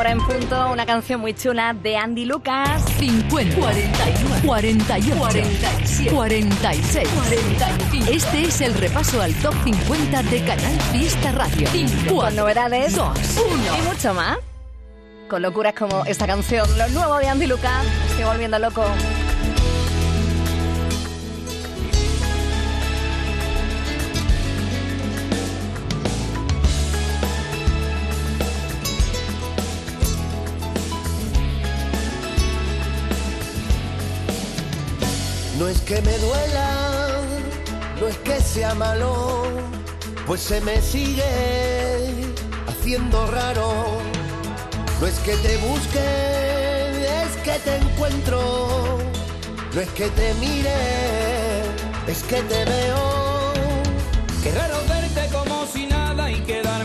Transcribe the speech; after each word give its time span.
hora 0.00 0.12
en 0.12 0.18
punto, 0.18 0.72
una 0.72 0.86
canción 0.86 1.20
muy 1.20 1.34
chula 1.34 1.74
de 1.74 1.94
Andy 1.98 2.24
Lucas. 2.24 2.82
50, 2.98 3.54
41, 3.54 4.46
48, 4.46 5.16
47, 5.18 6.10
46, 6.10 7.08
45. 7.08 8.10
Este 8.10 8.42
es 8.44 8.60
el 8.62 8.72
repaso 8.74 9.20
al 9.20 9.34
top 9.34 9.52
50 9.62 10.22
de 10.22 10.44
Canal 10.44 10.80
Fiesta 10.92 11.32
Radio. 11.32 11.68
5, 11.70 12.14
Con 12.16 12.34
novedades 12.34 12.96
2, 12.96 13.08
1. 13.52 13.78
y 13.78 13.88
mucho 13.88 14.14
más. 14.14 14.38
Con 15.28 15.42
locuras 15.42 15.74
como 15.74 16.04
esta 16.06 16.26
canción, 16.26 16.66
lo 16.78 16.88
nuevo 16.88 17.18
de 17.18 17.28
Andy 17.28 17.46
Lucas. 17.46 17.84
Estoy 18.08 18.24
volviendo 18.24 18.58
loco. 18.58 18.82
No 35.60 35.68
es 35.68 35.82
que 35.82 36.00
me 36.00 36.16
duela, 36.16 37.20
no 38.00 38.08
es 38.08 38.16
que 38.16 38.40
sea 38.40 38.74
malo, 38.74 39.42
pues 40.26 40.40
se 40.40 40.58
me 40.62 40.80
sigue 40.80 42.32
haciendo 42.66 43.26
raro. 43.26 43.98
No 44.98 45.06
es 45.06 45.18
que 45.18 45.36
te 45.36 45.58
busque, 45.58 46.00
es 47.24 47.36
que 47.44 47.58
te 47.58 47.76
encuentro. 47.76 48.98
No 49.74 49.80
es 49.82 49.88
que 49.90 50.08
te 50.08 50.32
mire, 50.40 50.72
es 52.06 52.22
que 52.22 52.40
te 52.40 52.64
veo. 52.64 53.52
Qué 54.42 54.52
raro 54.52 54.78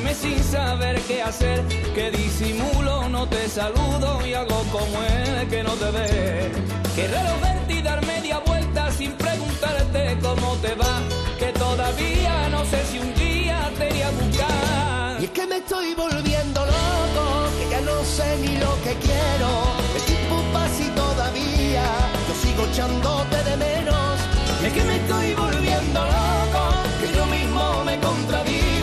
quedarme 0.05 0.13
sin 0.13 0.43
saber 0.43 1.01
qué 1.01 1.21
hacer. 1.21 1.63
Que 1.93 2.11
disimulo, 2.11 3.09
no 3.09 3.27
te 3.27 3.47
saludo 3.49 4.25
y 4.25 4.33
hago 4.33 4.63
como 4.71 5.03
el 5.03 5.47
que 5.47 5.63
no 5.63 5.71
te 5.71 5.91
ve. 5.91 6.51
Qué 6.95 7.07
raro 7.07 7.39
verte 7.41 7.73
y 7.73 7.81
dar 7.81 8.05
media 8.05 8.39
vuelta 8.39 8.91
sin 8.91 9.11
preguntarte 9.13 10.17
cómo 10.21 10.55
te 10.61 10.75
va. 10.75 11.01
Que 11.39 11.51
todavía 11.53 12.49
no 12.49 12.63
sé 12.65 12.83
si 12.85 12.99
un 12.99 13.13
día 13.15 13.71
te 13.77 13.89
iré 13.89 14.03
a 14.03 14.11
buscar. 14.11 15.21
Y 15.21 15.25
es 15.25 15.31
que 15.31 15.47
me 15.47 15.57
estoy 15.57 15.95
volviendo 15.95 16.65
loco, 16.65 17.49
que 17.57 17.69
ya 17.69 17.81
no 17.81 18.03
sé 18.03 18.37
ni 18.41 18.57
lo 18.57 18.73
que 18.83 18.93
quiero. 19.05 19.49
El 19.95 20.01
tiempo 20.03 20.35
y 20.79 20.89
todavía 20.95 21.83
yo 22.27 22.33
sigo 22.43 22.65
echándote 22.71 23.37
de 23.43 23.57
menos. 23.57 24.19
Y 24.61 24.65
es 24.67 24.73
que 24.73 24.83
me 24.83 24.95
estoy 24.97 25.33
volviendo 25.33 25.99
loco, 25.99 26.63
que 27.01 27.15
yo 27.15 27.25
mismo 27.27 27.83
me 27.85 27.99
contradigo. 27.99 28.74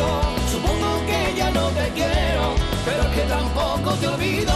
Supongo 0.53 1.07
que 1.07 1.35
ya 1.35 1.51
no 1.51 1.69
te 1.71 1.89
quiero, 1.95 2.55
pero 2.85 3.11
que 3.15 3.23
tampoco 3.23 3.95
te 3.95 4.07
olvido. 4.07 4.53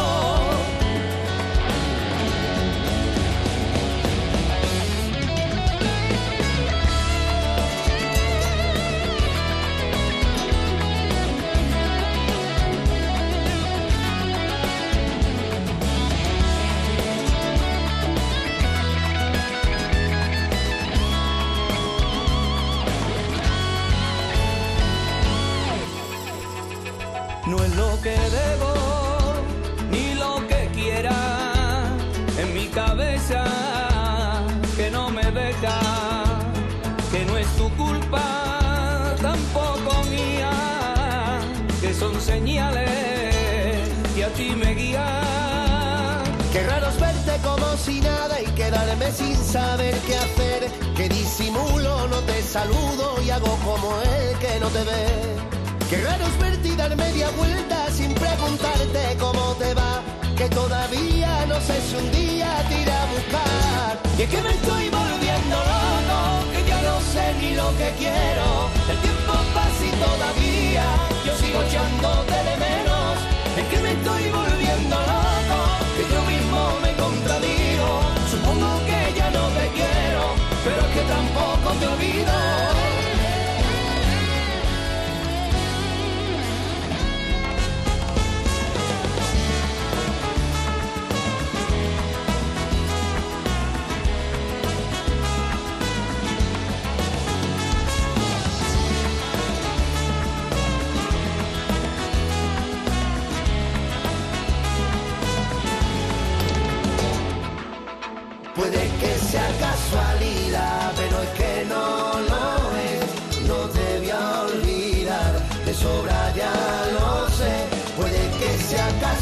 Que 28.06 28.18
debo 28.40 28.72
ni 29.90 30.14
lo 30.14 30.34
que 30.46 30.70
quiera 30.78 31.18
en 32.38 32.54
mi 32.54 32.66
cabeza 32.68 33.42
que 34.77 34.89
no 34.92 35.11
me 35.11 35.24
deja, 35.24 35.78
que 37.11 37.24
no 37.24 37.36
es 37.36 37.48
tu 37.56 37.68
culpa, 37.70 38.24
tampoco 39.20 40.05
mía, 40.05 40.52
que 41.80 41.92
son 41.92 42.14
señales 42.20 43.89
que 44.14 44.24
a 44.24 44.28
ti 44.39 44.50
me 44.55 44.72
guían. 44.74 46.22
Qué 46.52 46.62
raro 46.62 46.86
es 46.90 47.00
verte 47.00 47.34
como 47.42 47.77
si 47.77 48.00
nada 48.00 48.40
y 48.40 48.46
quedarme 48.61 49.11
sin 49.11 49.34
saber 49.34 49.95
qué 50.06 50.16
hacer. 50.16 50.61
Que 50.96 51.08
disimulo, 51.08 52.06
no 52.06 52.18
te 52.28 52.40
saludo 52.40 53.20
y 53.24 53.30
hago 53.30 53.52
como 53.64 53.89
el 54.02 54.39
que 54.39 54.61
no 54.61 54.68
te 54.68 54.84
ve. 54.84 55.55
Qué 55.89 56.02
raro 56.02 56.27
es 56.27 56.39
verte 56.41 56.69
y 56.69 56.74
dar 56.74 56.97
media 56.97 57.30
vuelta 57.30 57.86
sin 57.92 58.13
preguntarte 58.13 59.17
cómo 59.20 59.55
te 59.55 59.73
va. 59.74 60.02
Que 60.36 60.48
todavía 60.48 61.47
no 61.47 61.61
sé 61.61 61.80
si 61.80 61.95
un 61.95 62.11
día 62.11 62.51
te 62.69 62.83
iré 62.83 62.91
a 62.91 63.07
buscar. 63.14 63.92
Y 64.19 64.23
es 64.23 64.29
que 64.29 64.42
me 64.42 64.51
estoy 64.51 64.89
volviendo 64.91 65.57
loco, 65.70 66.19
que 66.52 66.69
ya 66.69 66.83
no 66.83 66.98
sé 67.13 67.35
ni 67.41 67.55
lo 67.55 67.69
que 67.79 67.89
quiero. 68.02 68.46
El 68.91 68.98
tiempo 68.98 69.33
pasa 69.55 69.83
y 69.86 69.92
todavía 70.07 70.85
yo 71.25 71.33
sigo 71.39 71.63
echándote 71.63 72.35
de 72.35 72.55
menos. 72.67 73.14
Es 73.57 73.67
que 73.70 73.79
me 73.79 73.92
estoy 73.92 74.25
volviendo 74.41 74.96
loco, 75.13 75.58
que 75.95 76.05
yo 76.13 76.20
mismo 76.35 76.61
me 76.83 76.92
contradigo. 76.98 77.89
Supongo 78.33 78.70
que 78.91 79.01
ya 79.17 79.30
no 79.30 79.45
te 79.55 79.67
quiero, 79.70 80.23
pero 80.64 80.80
es 80.83 80.91
que 80.95 81.02
tampoco 81.14 81.69
te 81.79 81.86
olvido. 81.86 82.86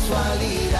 Sea 0.07 0.17
casualidad, 0.17 0.74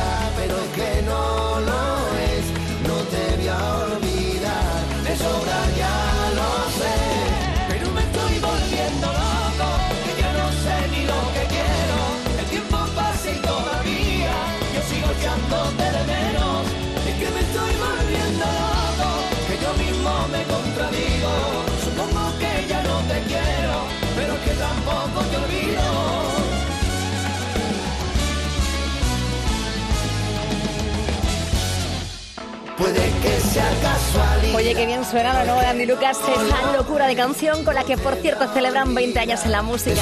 Oye, 34.55 34.75
qué 34.75 34.87
bien 34.87 35.05
suena 35.05 35.39
lo 35.39 35.45
nuevo 35.45 35.61
de 35.61 35.67
Andy 35.67 35.87
Lucas, 35.87 36.19
esa 36.19 36.73
locura 36.73 37.07
de 37.07 37.15
canción 37.15 37.65
con 37.65 37.75
la 37.75 37.85
que, 37.85 37.97
por 37.97 38.17
cierto, 38.17 38.53
celebran 38.53 38.95
20 38.95 39.19
años 39.19 39.45
en 39.45 39.53
la 39.53 39.63
música. 39.63 40.01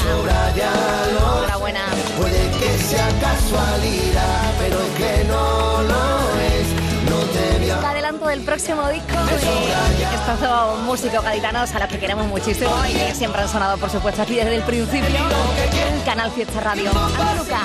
Enhorabuena. 1.10 1.80
Puede 2.18 2.50
que 2.58 2.78
sea 2.82 3.08
casualidad, 3.20 4.52
pero 4.58 4.78
que 4.96 5.24
no 5.24 5.82
lo 5.82 6.40
es. 6.40 6.66
No 7.10 7.80
te 7.80 7.86
adelanto 7.86 8.26
del 8.26 8.40
próximo 8.40 8.88
disco 8.88 9.14
de 9.26 9.34
estos 9.34 10.40
dos 10.40 10.78
músicos 10.80 11.22
gaditanos 11.22 11.74
a 11.74 11.78
los 11.80 11.88
que 11.88 11.98
queremos 11.98 12.26
muchísimo 12.26 12.70
y 12.88 12.92
que 12.92 13.14
siempre 13.14 13.42
han 13.42 13.48
sonado, 13.48 13.76
por 13.76 13.90
supuesto, 13.90 14.22
aquí 14.22 14.36
desde 14.36 14.56
el 14.56 14.62
principio 14.62 15.08
en 15.08 16.00
Canal 16.02 16.30
Fiesta 16.30 16.60
Radio. 16.60 16.90
Andy 16.90 17.38
Lucas. 17.38 17.62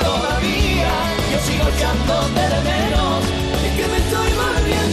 Yo 1.31 1.39
sigo 1.45 1.67
echándote 1.69 2.41
de 2.41 2.61
menos. 2.61 3.23
Es 3.65 3.73
que 3.75 3.87
me 3.87 3.97
estoy 3.97 4.31
volviendo 4.33 4.86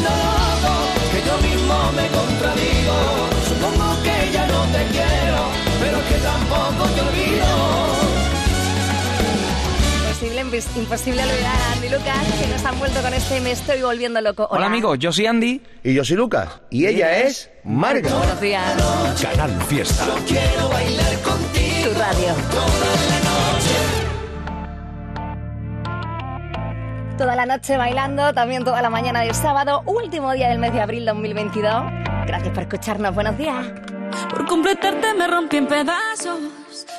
yo 1.84 1.92
mismo 1.92 1.92
me 1.92 2.08
contradigo. 2.08 2.96
Supongo 3.48 4.02
que 4.02 4.32
ya 4.32 4.46
no 4.46 4.62
te 4.64 4.86
quiero, 4.92 5.38
pero 5.80 5.98
que 6.08 6.14
tampoco 6.22 6.88
te 6.94 7.00
olvido. 7.00 7.46
Imposible, 10.04 10.80
imposible 10.80 11.22
olvidar 11.22 11.60
a 11.60 11.72
Andy 11.72 11.88
Lucas 11.88 12.24
que 12.40 12.46
nos 12.46 12.64
han 12.64 12.78
vuelto 12.78 13.02
con 13.02 13.12
este 13.12 13.40
Me 13.40 13.50
estoy 13.50 13.82
volviendo 13.82 14.20
loco. 14.20 14.46
Hola 14.50 14.66
amigos, 14.66 14.98
yo 14.98 15.12
soy 15.12 15.26
Andy. 15.26 15.60
Y 15.82 15.94
yo 15.94 16.04
soy 16.04 16.16
Lucas. 16.16 16.48
Y 16.70 16.86
ella 16.86 17.18
es 17.18 17.50
Marga. 17.64 18.14
Buenos 18.14 18.40
días. 18.40 18.74
Canal 19.20 19.50
Fiesta. 19.62 20.06
Quiero 20.26 20.68
bailar 20.68 21.20
contigo. 21.20 21.90
Tu 21.90 21.98
radio. 21.98 22.34
toda 22.50 22.94
la 23.10 23.18
noche 23.28 23.63
bailando, 27.16 28.32
también 28.34 28.64
toda 28.64 28.82
la 28.82 28.90
mañana 28.90 29.20
del 29.20 29.34
sábado, 29.34 29.82
último 29.86 30.32
día 30.32 30.48
del 30.48 30.58
mes 30.58 30.72
de 30.72 30.80
abril 30.80 31.06
2022. 31.06 31.84
Gracias 32.26 32.52
por 32.52 32.62
escucharnos, 32.64 33.14
buenos 33.14 33.38
días. 33.38 33.66
Por 34.30 34.46
completarte 34.46 35.14
me 35.14 35.26
rompí 35.26 35.58
en 35.58 35.66
pedazos. 35.66 36.40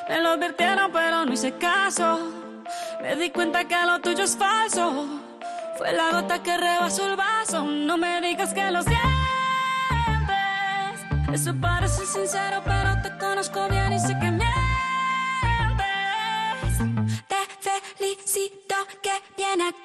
Me 0.07 0.19
lo 0.21 0.29
advirtieron, 0.29 0.91
pero 0.91 1.25
no 1.25 1.33
hice 1.33 1.53
caso. 1.53 2.31
Me 3.01 3.15
di 3.15 3.29
cuenta 3.29 3.65
que 3.65 3.75
lo 3.85 3.99
tuyo 3.99 4.23
es 4.23 4.37
falso. 4.37 5.05
Fue 5.77 5.91
la 5.91 6.11
gota 6.11 6.41
que 6.41 6.57
rebasó 6.57 7.09
el 7.09 7.17
vaso. 7.17 7.63
No 7.65 7.97
me 7.97 8.21
digas 8.21 8.53
que 8.53 8.71
lo 8.71 8.81
sientes. 8.83 9.03
Eso 11.33 11.53
parece 11.59 12.05
sincero, 12.05 12.61
pero 12.63 13.01
te 13.01 13.17
conozco 13.17 13.67
bien 13.67 13.93
y 13.93 13.99
sé 13.99 14.17
que 14.19 14.31
mientes. 14.31 14.55
Te 17.27 17.35
felicito 17.97 18.75
que 19.01 19.11
bien 19.35 19.61
actúas. 19.61 19.84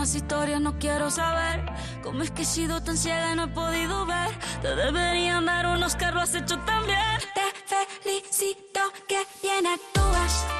más 0.00 0.14
historias, 0.14 0.62
no 0.62 0.78
quiero 0.78 1.10
saber. 1.10 1.60
Cómo 2.02 2.22
es 2.22 2.30
que 2.30 2.40
he 2.40 2.44
sido 2.46 2.82
tan 2.82 2.96
ciega 2.96 3.32
y 3.32 3.36
no 3.36 3.44
he 3.44 3.48
podido 3.48 4.06
ver. 4.06 4.30
Te 4.62 4.74
deberían 4.74 5.44
dar 5.44 5.66
unos 5.66 5.94
carros 5.94 6.22
has 6.22 6.34
hecho 6.36 6.58
también. 6.60 7.18
Te 7.34 7.86
felicito 8.02 8.80
que 9.06 9.26
bien 9.42 9.66
actúas. 9.66 10.59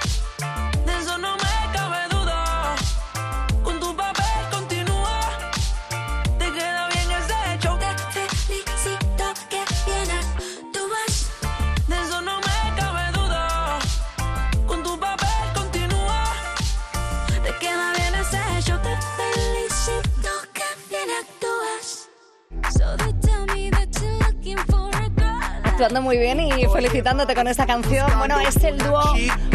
Actuando 25.81 26.03
muy 26.03 26.19
bien 26.19 26.39
y 26.41 26.67
felicitándote 26.67 27.35
con 27.35 27.49
esta 27.49 27.65
canción. 27.65 28.07
Bueno, 28.19 28.39
es 28.39 28.55
el 28.65 28.77
dúo 28.77 29.01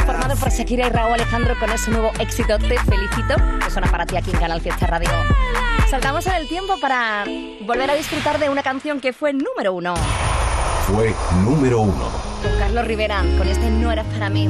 formado 0.07 0.35
por 0.35 0.49
Shakira 0.49 0.87
y 0.87 0.89
Raúl 0.89 1.13
Alejandro 1.13 1.53
con 1.59 1.69
ese 1.69 1.91
nuevo 1.91 2.09
éxito 2.19 2.57
Te 2.57 2.79
Felicito, 2.79 3.35
que 3.63 3.69
suena 3.69 3.91
para 3.91 4.07
ti 4.07 4.17
aquí 4.17 4.31
en 4.31 4.39
Canal 4.39 4.59
Fiesta 4.59 4.87
Radio. 4.87 5.11
Saltamos 5.87 6.25
en 6.25 6.33
el 6.33 6.47
tiempo 6.47 6.79
para 6.81 7.25
volver 7.61 7.91
a 7.91 7.93
disfrutar 7.93 8.39
de 8.39 8.49
una 8.49 8.63
canción 8.63 9.01
que 9.01 9.13
fue 9.13 9.33
número 9.33 9.73
uno. 9.73 9.93
Fue 10.87 11.13
número 11.43 11.81
uno. 11.81 12.09
Con 12.41 12.57
Carlos 12.57 12.87
Rivera, 12.87 13.23
con 13.37 13.47
este 13.47 13.69
No 13.69 13.91
eras 13.91 14.07
para 14.07 14.27
mí. 14.31 14.49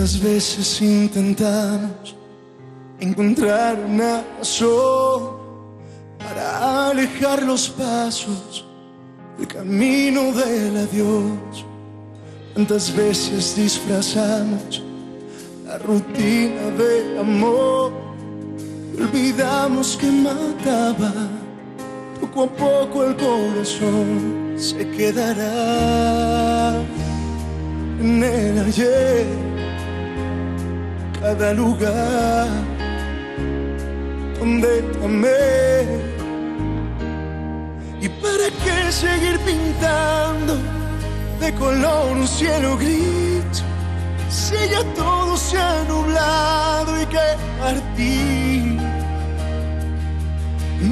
¿Cuántas 0.00 0.22
veces 0.22 0.80
intentamos 0.80 2.16
encontrar 3.00 3.78
una 3.86 4.24
razón 4.38 5.36
para 6.18 6.88
alejar 6.88 7.42
los 7.42 7.68
pasos 7.68 8.64
del 9.36 9.46
camino 9.46 10.32
del 10.32 10.74
adiós? 10.78 11.66
¿Cuántas 12.54 12.96
veces 12.96 13.54
disfrazamos 13.54 14.82
la 15.66 15.76
rutina 15.76 16.70
del 16.78 17.18
amor 17.18 17.92
olvidamos 18.98 19.98
que 19.98 20.10
mataba? 20.10 21.12
Poco 22.22 22.44
a 22.44 22.48
poco 22.48 23.04
el 23.04 23.14
corazón 23.16 24.54
se 24.56 24.88
quedará 24.92 26.72
en 28.00 28.22
el 28.22 28.58
ayer 28.60 29.49
cada 31.20 31.52
lugar 31.52 32.48
donde 34.38 34.82
te 34.82 35.04
amé. 35.04 35.82
¿Y 38.00 38.08
para 38.08 38.46
qué 38.64 38.90
seguir 38.90 39.38
pintando 39.40 40.56
de 41.40 41.54
color 41.54 42.16
un 42.16 42.26
cielo 42.26 42.76
gris? 42.78 43.62
Si 44.30 44.56
ya 44.70 44.82
todo 44.94 45.36
se 45.36 45.58
ha 45.58 45.84
nublado 45.84 47.02
y 47.02 47.06
que 47.06 47.26
partir. 47.60 48.80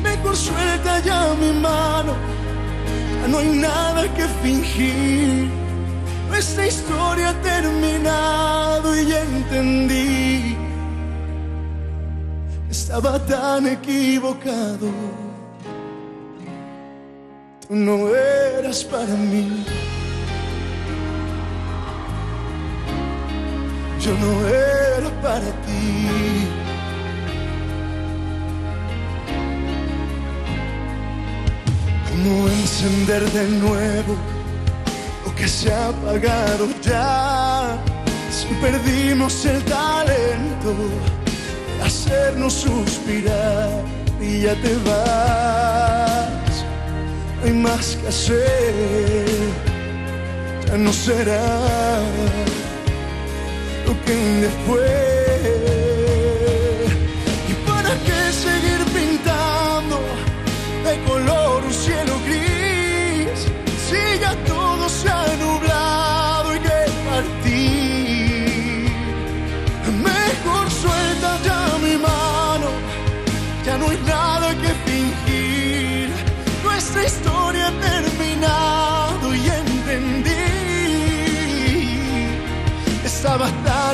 Mejor 0.02 0.37
suelta 0.37 1.00
ya 1.00 1.35
mi 1.40 1.52
mano, 1.58 2.12
ya 3.23 3.28
no 3.28 3.38
hay 3.38 3.49
nada 3.49 4.02
que 4.14 4.25
fingir. 4.42 5.67
Nuestra 6.38 6.68
historia 6.68 7.35
terminado 7.42 8.97
y 8.97 9.07
ya 9.09 9.23
entendí. 9.23 10.57
Estaba 12.71 13.18
tan 13.26 13.66
equivocado. 13.66 14.88
Tú 17.66 17.75
no 17.75 18.14
eras 18.14 18.85
para 18.85 19.14
mí. 19.16 19.64
Yo 24.00 24.12
no 24.12 24.47
era 24.47 25.11
para 25.21 25.50
ti. 25.66 26.47
¿Cómo 32.09 32.49
encender 32.49 33.25
de 33.33 33.49
nuevo? 33.59 34.38
Que 35.38 35.47
se 35.49 35.73
ha 35.73 35.88
apagado 35.88 36.68
ya. 36.83 37.78
Si 38.30 38.47
perdimos 38.61 39.45
el 39.47 39.62
talento 39.64 40.75
de 41.76 41.85
hacernos 41.85 42.52
suspirar 42.52 43.71
y 44.21 44.42
ya 44.42 44.54
te 44.57 44.75
vas, 44.88 46.64
hay 47.45 47.52
más 47.52 47.97
que 47.97 48.09
hacer. 48.09 49.25
ya 50.66 50.76
no 50.76 50.92
será 50.92 52.00
lo 53.87 53.92
que 54.04 54.14
después. 54.14 55.17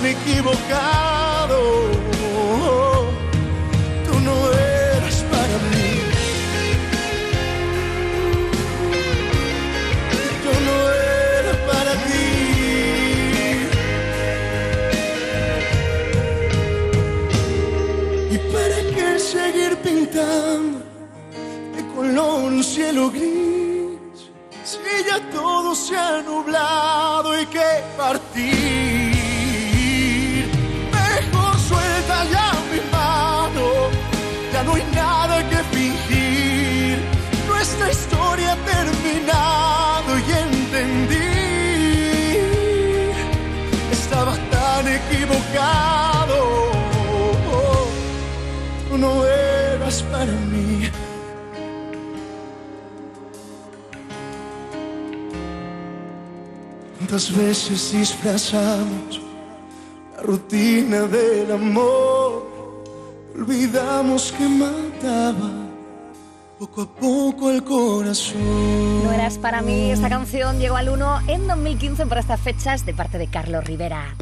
Equivocado. 0.07 1.61
Tú 4.07 4.15
no 4.21 4.37
eras 4.53 5.25
para 5.33 5.57
mí. 5.71 5.89
Yo 10.45 10.53
no 10.67 10.77
era 10.93 11.53
para 11.71 11.93
ti. 12.07 12.29
¿Y 18.31 18.37
para 18.53 18.79
qué 18.95 19.09
seguir 19.19 19.73
pintando 19.79 20.79
de 21.75 21.83
color 21.95 22.53
un 22.53 22.63
cielo 22.63 23.11
gris? 23.11 24.19
Si 24.65 24.79
ya 25.09 25.19
todo 25.31 25.75
se 25.75 25.97
ha 25.97 26.21
nublado 26.21 27.41
y 27.41 27.47
que 27.47 27.83
partir. 27.97 28.54
No 34.65 34.75
hay 34.75 34.85
nada 34.95 35.37
que 35.51 35.57
fingir. 35.75 36.99
Nuestra 37.47 37.91
historia 37.91 38.53
ha 38.53 38.57
terminado 38.75 40.11
y 40.19 40.31
entendí. 40.47 41.35
Estaba 43.93 44.35
tan 44.51 44.85
equivocado. 44.89 46.39
Tú 48.89 48.99
no 48.99 49.25
eras 49.25 50.03
para 50.03 50.33
mí. 50.53 50.91
Tantas 56.99 57.37
veces 57.37 57.93
disfrazamos 57.93 59.21
la 60.17 60.23
rutina 60.23 61.03
del 61.03 61.53
amor. 61.53 62.24
Olvidamos 63.47 64.33
que 64.33 64.49
mataba 64.49 65.51
poco 66.59 66.81
a 66.81 66.87
poco 66.87 67.51
el 67.51 67.63
corazón. 67.63 69.05
No 69.05 69.13
eras 69.13 69.37
para 69.37 69.61
mí. 69.61 69.91
Esta 69.91 70.09
canción 70.09 70.59
llegó 70.59 70.77
al 70.77 70.89
1 70.89 71.21
en 71.29 71.47
2015 71.47 72.07
por 72.07 72.17
estas 72.17 72.41
fechas 72.41 72.87
de 72.87 72.95
parte 72.95 73.19
de 73.19 73.27
Carlos 73.27 73.63
Rivera. 73.65 74.17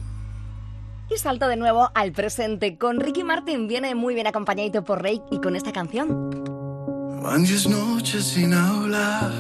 Y 1.09 1.19
salto 1.19 1.47
de 1.47 1.55
nuevo 1.55 1.89
al 1.95 2.11
presente 2.11 2.77
con 2.77 2.99
Ricky 2.99 3.23
Martin. 3.23 3.69
Viene 3.69 3.95
muy 3.95 4.15
bien 4.15 4.27
acompañadito 4.27 4.83
por 4.83 5.01
Rey 5.01 5.23
y 5.31 5.39
con 5.39 5.55
esta 5.55 5.71
canción. 5.71 7.23
Van 7.23 7.45
diez 7.45 7.69
noches 7.69 8.25
sin 8.25 8.53
hablar, 8.53 9.31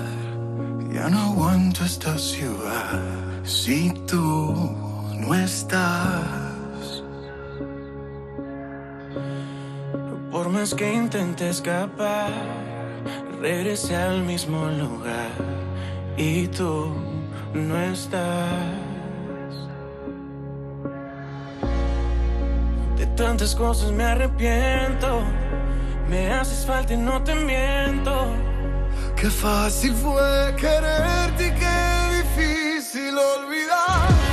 ya 0.94 1.08
no 1.08 1.22
aguanto 1.22 1.84
esta 1.84 2.16
ciudad. 2.16 3.02
Si 3.42 3.90
tú 4.06 4.70
no 5.18 5.34
estás, 5.34 6.41
Por 10.32 10.48
más 10.48 10.74
que 10.74 10.90
intenté 10.90 11.50
escapar, 11.50 12.30
regresé 13.42 13.94
al 13.94 14.22
mismo 14.22 14.66
lugar 14.66 15.30
y 16.16 16.48
tú 16.48 16.90
no 17.52 17.76
estás. 17.76 18.48
De 22.96 23.06
tantas 23.08 23.54
cosas 23.54 23.92
me 23.92 24.04
arrepiento, 24.04 25.20
me 26.08 26.32
haces 26.32 26.64
falta 26.64 26.94
y 26.94 26.96
no 26.96 27.22
te 27.22 27.34
miento. 27.34 28.28
qué 29.14 29.28
fácil 29.28 29.92
fue 29.92 30.56
quererte 30.56 31.48
y 31.48 31.52
qué 31.60 32.22
difícil 32.22 33.18
olvidar. 33.18 34.31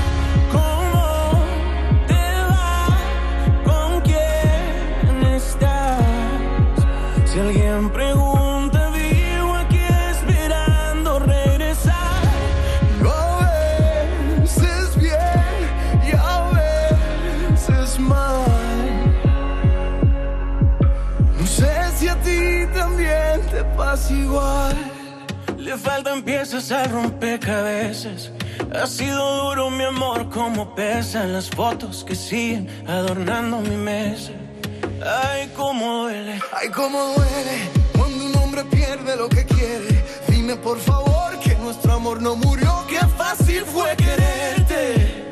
Igual. 24.11 24.75
Le 25.57 25.77
faltan 25.77 26.23
piezas 26.23 26.71
al 26.71 26.89
rompecabezas. 26.89 28.31
Ha 28.73 28.87
sido 28.87 29.45
duro 29.45 29.69
mi 29.69 29.83
amor, 29.83 30.29
como 30.29 30.73
pesan 30.75 31.33
las 31.33 31.49
fotos 31.49 32.03
que 32.03 32.15
siguen 32.15 32.67
adornando 32.87 33.59
mi 33.61 33.75
mesa. 33.75 34.31
Ay, 35.05 35.49
cómo 35.55 36.03
duele. 36.03 36.39
Ay, 36.53 36.69
cómo 36.69 37.13
duele 37.15 37.69
cuando 37.97 38.25
un 38.25 38.35
hombre 38.37 38.63
pierde 38.65 39.15
lo 39.15 39.29
que 39.29 39.45
quiere. 39.45 40.03
Dime 40.27 40.55
por 40.57 40.77
favor 40.79 41.39
que 41.39 41.55
nuestro 41.55 41.93
amor 41.93 42.21
no 42.21 42.35
murió, 42.35 42.83
Qué 42.87 42.99
fácil 43.17 43.63
fue 43.65 43.95
quererte. 43.95 45.23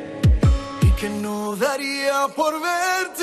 y 0.82 0.90
que 0.92 1.08
no 1.10 1.54
daría 1.56 2.26
por 2.34 2.54
verte 2.60 3.17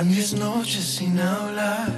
Van 0.00 0.08
diez 0.08 0.32
noches 0.32 0.82
sin 0.82 1.20
hablar, 1.20 1.90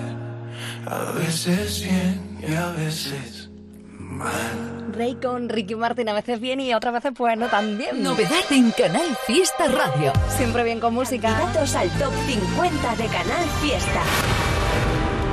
a 0.87 1.13
veces 1.13 1.85
bien 1.85 2.37
y 2.43 2.53
a 2.53 2.71
veces 2.71 3.49
mal. 3.97 4.91
Rey 4.93 5.15
con 5.23 5.49
Ricky 5.49 5.77
Martin, 5.77 6.09
a 6.09 6.13
veces 6.13 6.41
bien 6.41 6.59
y 6.59 6.75
otras 6.75 6.95
veces 6.95 7.13
pues 7.17 7.39
no 7.39 7.47
tan 7.47 7.79
bien. 7.79 8.03
Novedad 8.03 8.43
en 8.51 8.73
Canal 8.73 9.17
Fiesta 9.25 9.69
Radio. 9.69 10.13
Siempre 10.37 10.65
bien 10.65 10.81
con 10.81 10.95
música. 10.95 11.31
Datos 11.31 11.77
al 11.77 11.89
top 11.91 12.13
50 12.27 12.97
de 12.97 13.07
Canal 13.07 13.47
Fiesta. 13.61 14.03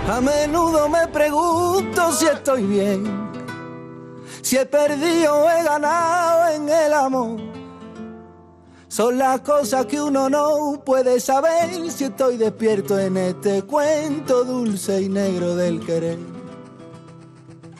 A 0.07 0.21
menudo 0.21 0.88
me 0.89 1.07
pregunto 1.07 2.11
si 2.11 2.27
estoy 2.27 2.67
bien, 2.67 3.31
si 4.43 4.57
he 4.57 4.65
perdido 4.67 5.38
o 5.38 5.49
he 5.49 5.63
ganado 5.63 6.53
en 6.53 6.69
el 6.69 6.93
amor. 6.93 7.49
Son 8.89 9.19
las 9.19 9.41
cosas 9.41 9.86
que 9.86 10.01
uno 10.01 10.31
no 10.31 10.81
puede 10.84 11.19
saber 11.19 11.91
si 11.91 12.05
estoy 12.05 12.38
despierto 12.38 12.98
en 12.98 13.17
este 13.17 13.62
cuento 13.62 14.43
dulce 14.43 15.03
y 15.03 15.10
negro 15.10 15.55
del 15.55 15.79
querer. 15.86 16.17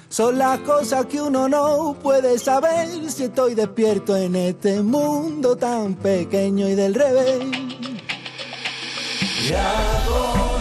Son 0.08 0.38
las 0.38 0.60
cosas 0.60 1.08
que 1.08 1.20
uno 1.20 1.50
no 1.50 1.96
puede 2.01 2.38
saber 2.38 3.10
si 3.10 3.24
estoy 3.24 3.56
despierto 3.56 4.16
en 4.16 4.36
este 4.36 4.84
mundo 4.84 5.56
tan 5.56 5.96
pequeño 5.96 6.70
y 6.70 6.75
del 6.75 6.94
revés. 6.94 7.39
Ya 9.50 10.59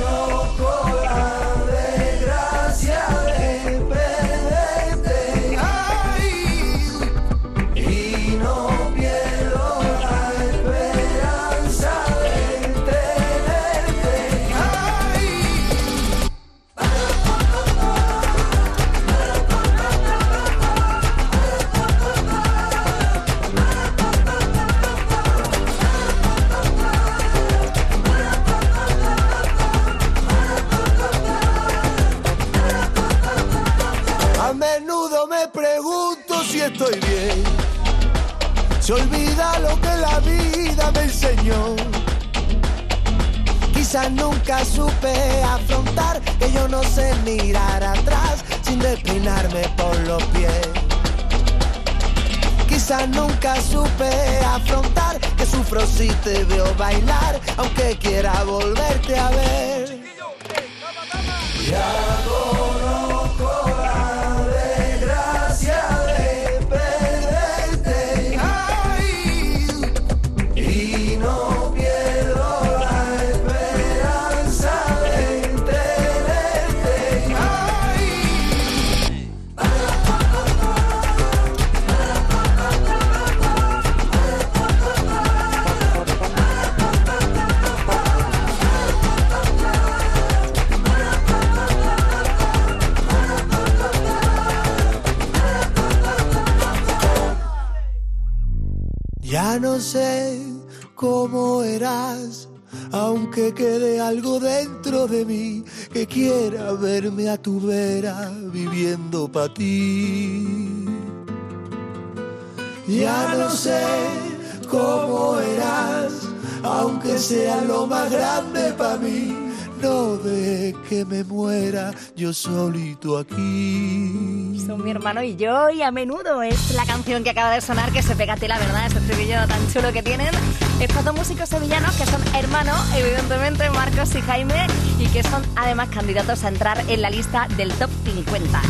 grande 118.09 118.73
para 118.73 118.97
mí. 118.97 119.37
No 119.83 120.17
de 120.17 120.75
que 120.88 121.05
me 121.05 121.23
muera 121.23 121.93
yo 122.17 122.33
solito 122.33 123.17
aquí. 123.17 124.61
Son 124.67 124.83
mi 124.83 124.91
hermano 124.91 125.23
y 125.23 125.37
yo 125.37 125.71
y 125.71 125.83
a 125.83 125.93
menudo 125.93 126.43
es 126.43 126.75
la 126.75 126.85
canción 126.85 127.23
que 127.23 127.31
acaba 127.31 127.53
de 127.53 127.61
sonar 127.61 127.93
que 127.93 128.03
se 128.03 128.17
pega 128.17 128.33
a 128.33 128.37
ti, 128.37 128.49
la 128.49 128.59
verdad, 128.59 128.87
ese 128.87 128.99
estribillo 128.99 129.47
tan 129.47 129.73
chulo 129.73 129.93
que 129.93 130.03
tienen. 130.03 130.35
Estos 130.81 131.05
dos 131.05 131.15
músicos 131.15 131.49
sevillanos 131.49 131.95
que 131.95 132.07
son 132.07 132.21
hermanos, 132.35 132.81
evidentemente 132.97 133.71
Marcos 133.71 134.12
y 134.17 134.21
Jaime, 134.23 134.66
y 134.99 135.07
que 135.07 135.23
son 135.23 135.44
además 135.55 135.90
candidatos 135.90 136.42
a 136.42 136.49
entrar 136.49 136.83
en 136.88 137.03
la 137.03 137.11
lista 137.11 137.47
del 137.57 137.73
top 137.75 137.90
50. 138.05 138.61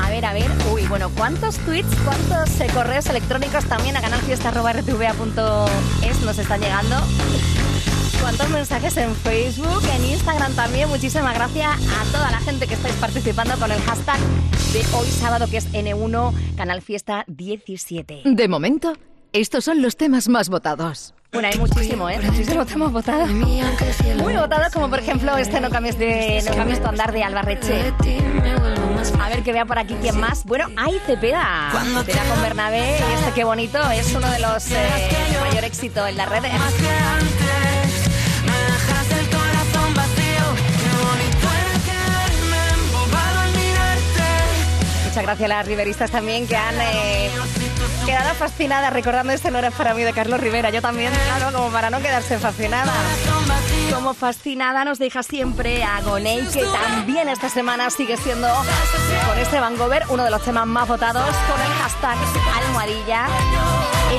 A 0.00 0.10
ver, 0.10 0.24
a 0.24 0.32
ver, 0.32 0.48
uy, 0.72 0.86
bueno, 0.86 1.10
¿cuántos 1.16 1.56
tweets, 1.58 1.88
cuántos 2.04 2.50
correos 2.72 3.06
electrónicos 3.06 3.64
también 3.64 3.96
a 3.96 4.00
canalfiesta.rtva.es 4.00 6.20
nos 6.22 6.38
están 6.38 6.60
llegando? 6.60 6.96
¿Cuántos 8.26 8.48
mensajes 8.50 8.96
en 8.96 9.14
Facebook, 9.14 9.82
en 9.94 10.04
Instagram 10.04 10.52
también? 10.54 10.88
Muchísimas 10.88 11.32
gracias 11.32 11.68
a 11.68 12.04
toda 12.10 12.28
la 12.32 12.40
gente 12.40 12.66
que 12.66 12.74
estáis 12.74 12.96
participando 12.96 13.56
con 13.56 13.70
el 13.70 13.80
hashtag 13.82 14.18
de 14.72 14.80
hoy 14.96 15.06
sábado 15.06 15.46
que 15.48 15.58
es 15.58 15.72
N1 15.72 16.56
Canal 16.56 16.82
Fiesta 16.82 17.22
17. 17.28 18.22
De 18.24 18.48
momento, 18.48 18.94
estos 19.32 19.64
son 19.64 19.80
los 19.80 19.96
temas 19.96 20.28
más 20.28 20.48
votados. 20.48 21.14
Bueno, 21.32 21.46
hay 21.52 21.56
muchísimo, 21.56 22.10
¿eh? 22.10 22.18
Muchísimos 22.20 22.66
temas 22.66 22.90
votados. 22.90 23.30
Muy 23.30 24.34
votados, 24.34 24.72
como 24.72 24.90
por 24.90 24.98
ejemplo 24.98 25.36
este 25.36 25.60
No 25.60 25.70
cambies, 25.70 25.96
de, 25.96 26.42
no 26.50 26.56
cambies 26.56 26.82
tu 26.82 26.88
andar 26.88 27.12
de 27.12 27.22
Albarreche. 27.22 27.94
A 29.20 29.28
ver 29.28 29.44
que 29.44 29.52
vea 29.52 29.66
por 29.66 29.78
aquí 29.78 29.94
quién 30.02 30.18
más. 30.18 30.44
Bueno, 30.44 30.66
hay 30.76 30.98
Cepeda. 31.06 31.70
Cepeda 32.04 32.24
con 32.24 32.42
Bernabé. 32.42 32.98
Y 32.98 33.12
este 33.20 33.32
qué 33.36 33.44
bonito. 33.44 33.78
Es 33.92 34.12
uno 34.16 34.28
de 34.28 34.40
los 34.40 34.68
eh, 34.72 34.76
mayor 35.48 35.62
éxito 35.62 36.04
en 36.08 36.16
las 36.16 36.28
redes. 36.28 36.50
Muchas 45.16 45.28
gracias 45.28 45.50
a 45.50 45.54
las 45.54 45.66
riveristas 45.66 46.10
también 46.10 46.46
que 46.46 46.56
han 46.58 46.74
eh, 46.78 47.30
quedado 48.04 48.34
fascinadas 48.34 48.92
recordando 48.92 49.32
este 49.32 49.50
no 49.50 49.56
era 49.56 49.70
para 49.70 49.94
mí 49.94 50.02
de 50.02 50.12
Carlos 50.12 50.38
Rivera. 50.38 50.68
Yo 50.68 50.82
también, 50.82 51.10
claro, 51.24 51.56
como 51.56 51.72
para 51.72 51.88
no 51.88 52.00
quedarse 52.00 52.38
fascinada. 52.38 52.92
Como 53.94 54.12
fascinada 54.12 54.84
nos 54.84 54.98
deja 54.98 55.22
siempre 55.22 55.82
a 55.82 56.02
Gonei, 56.02 56.46
que 56.48 56.62
también 56.64 57.30
esta 57.30 57.48
semana 57.48 57.88
sigue 57.88 58.18
siendo 58.18 58.46
con 59.26 59.38
este 59.38 59.58
Van 59.58 59.78
Gogh 59.78 60.02
uno 60.10 60.22
de 60.22 60.30
los 60.30 60.42
temas 60.42 60.66
más 60.66 60.86
votados 60.86 61.24
con 61.24 61.62
el 61.62 61.72
hashtag 61.78 62.18
almohadilla 62.54 63.26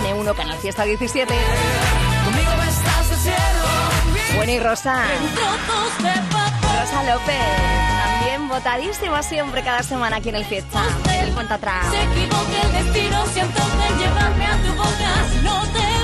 N1 0.01 0.35
Canal 0.35 0.57
Fiesta 0.57 0.83
17. 0.83 1.31
Conmigo 2.25 2.51
estás 2.67 3.11
al 3.11 3.17
cielo. 3.17 4.35
Bueno, 4.35 4.51
y 4.51 4.59
Rosa. 4.59 5.03
Rosa 5.99 7.03
López, 7.03 7.96
votadísima 8.47 9.21
siempre 9.23 9.63
cada 9.63 9.83
semana 9.83 10.17
aquí 10.17 10.29
en 10.29 10.35
el 10.35 10.45
Fiesta. 10.45 10.81
El 11.21 11.33
cuenta 11.33 11.55
atrás. 11.55 11.85
Se 11.91 12.03
equivoque 12.03 12.61
el 12.63 12.85
destino, 12.85 13.25
siento 13.27 13.61
de 13.61 14.03
llevarme 14.03 14.45
a 14.45 14.57
tu 14.61 14.73
boca. 14.73 15.25
No 15.43 15.61
te 15.71 15.96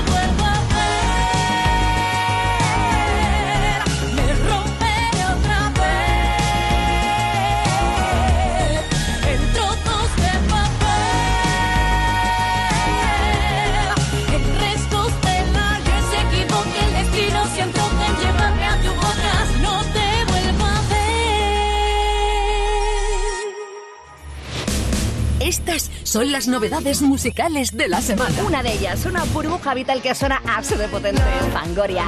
son 26.14 26.30
las 26.30 26.46
novedades 26.46 27.02
musicales 27.02 27.76
de 27.76 27.88
la 27.88 28.00
semana. 28.00 28.44
Una 28.46 28.62
de 28.62 28.72
ellas, 28.74 29.04
una 29.04 29.24
burbuja 29.24 29.74
vital 29.74 30.00
que 30.00 30.14
suena 30.14 30.40
así 30.46 30.76
de 30.76 30.86
potente, 30.86 31.20
Fangoria. 31.52 32.04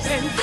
presence 0.00 0.41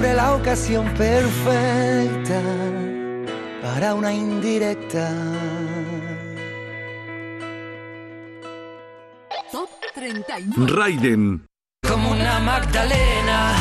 siempre 0.00 0.14
la 0.14 0.34
ocasión 0.34 0.86
perfecta 0.94 2.40
para 3.62 3.94
una 3.94 4.12
indirecta. 4.12 5.12
Top 9.52 9.68
31. 9.94 10.66
Raiden. 10.74 11.46
Como 11.86 12.12
una 12.12 12.38
Magdalena, 12.40 13.52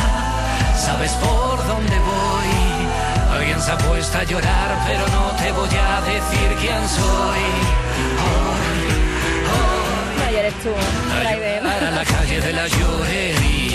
sabes 0.78 1.12
por 1.14 1.58
dónde 1.68 1.98
voy. 2.00 3.38
Alguien 3.38 3.60
se 3.60 3.72
ha 3.72 3.78
puesto 3.78 4.18
a 4.18 4.24
llorar, 4.24 4.70
pero 4.88 5.08
no 5.08 5.32
te 5.42 5.52
voy 5.52 5.76
a 5.78 6.02
decir 6.02 6.50
quién 6.62 6.88
soy. 6.88 7.44
No 10.18 10.32
llores 10.32 10.54
tú, 10.64 10.70
Raiden. 11.22 11.66
A 11.68 11.92
la 11.92 12.06
calle 12.06 12.40
de 12.40 12.54
la 12.54 12.68
llorería. 12.68 13.69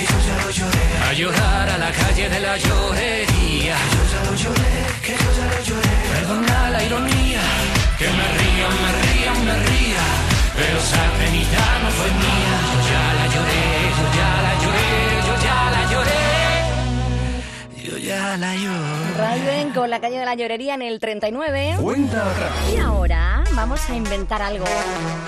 Que 0.00 0.06
yo 0.06 0.18
ya 0.26 0.36
lo 0.44 0.50
lloré. 0.50 0.84
A 1.08 1.12
llorar 1.12 1.68
a 1.68 1.78
la 1.78 1.90
calle 1.92 2.28
de 2.28 2.40
la 2.40 2.56
llorería. 2.56 3.76
Yo 3.94 4.02
ya 4.12 4.20
lo 4.28 4.34
lloré, 4.42 4.72
que 5.04 5.12
yo 5.12 5.30
ya 5.38 5.46
lo 5.52 5.60
lloré. 5.68 5.94
Perdona 6.14 6.70
la 6.70 6.82
ironía, 6.84 7.44
que 7.98 8.08
me 8.18 8.26
ría, 8.38 8.68
me 8.82 8.90
ría, 9.02 9.32
me 9.46 9.56
ría. 9.68 10.04
Pero 10.56 10.78
esa 10.78 11.02
penita 11.18 11.64
no 11.82 11.90
fue 11.98 12.10
mía. 12.22 12.56
Yo 12.72 12.78
ya 12.90 13.04
la 13.18 13.26
lloré, 13.34 13.62
yo 13.98 14.06
ya 14.18 14.30
la 14.46 14.52
lloré, 14.62 14.88
yo 15.28 15.34
ya 15.46 15.58
la 15.74 15.82
lloré. 15.92 16.22
Yo 17.86 17.94
ya 17.98 18.36
la 18.36 18.54
lloré. 18.54 19.18
Raiden 19.18 19.70
con 19.72 19.90
la 19.90 20.00
calle 20.00 20.18
de 20.18 20.24
la 20.24 20.34
llorería 20.34 20.74
en 20.74 20.82
el 20.82 20.98
39. 20.98 21.76
Cuenta 21.80 22.18
atrás. 22.30 22.52
Y 22.74 22.78
ahora 22.78 23.44
vamos 23.52 23.80
a 23.90 23.94
inventar 23.94 24.40
algo. 24.40 24.64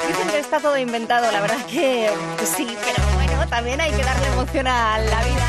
Dicen 0.09 0.29
que 0.31 0.39
está 0.39 0.61
todo 0.61 0.79
inventado, 0.79 1.31
la 1.31 1.41
verdad 1.41 1.65
que, 1.67 2.09
que 2.39 2.47
sí, 2.47 2.67
pero 2.85 3.03
bueno, 3.15 3.32
también 3.53 3.83
hay 3.83 3.93
que 3.93 4.03
darle 4.03 4.29
emoción 4.29 4.67
a 4.67 4.99
la 4.99 5.25
vida. 5.25 5.47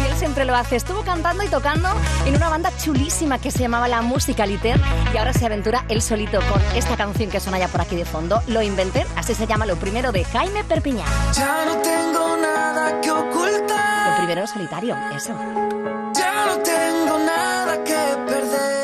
Y 0.00 0.06
él 0.06 0.16
siempre 0.16 0.44
lo 0.44 0.54
hace. 0.54 0.76
Estuvo 0.76 1.02
cantando 1.02 1.42
y 1.42 1.48
tocando 1.48 1.88
en 2.24 2.36
una 2.36 2.48
banda 2.48 2.70
chulísima 2.76 3.40
que 3.40 3.50
se 3.50 3.58
llamaba 3.58 3.88
La 3.88 4.02
Musicalité 4.02 4.76
y 5.12 5.16
ahora 5.16 5.32
se 5.32 5.46
aventura 5.46 5.84
él 5.88 6.00
solito 6.00 6.38
con 6.42 6.62
esta 6.76 6.96
canción 6.96 7.28
que 7.28 7.40
suena 7.40 7.58
ya 7.58 7.66
por 7.66 7.80
aquí 7.80 7.96
de 7.96 8.04
fondo. 8.04 8.40
Lo 8.46 8.62
inventé, 8.62 9.04
así 9.16 9.34
se 9.34 9.48
llama 9.48 9.66
lo 9.66 9.74
primero 9.74 10.12
de 10.12 10.24
Jaime 10.26 10.62
Perpiñán. 10.62 11.08
Ya 11.34 11.64
no 11.64 11.76
tengo 11.78 12.36
nada 12.36 13.00
que 13.00 13.10
ocultar. 13.10 14.10
Lo 14.10 14.16
primero 14.18 14.46
solitario, 14.46 14.96
eso. 15.12 15.34
Ya 16.14 16.46
no 16.46 16.56
tengo 16.58 17.18
nada 17.18 17.82
que 17.82 18.32
perder. 18.32 18.79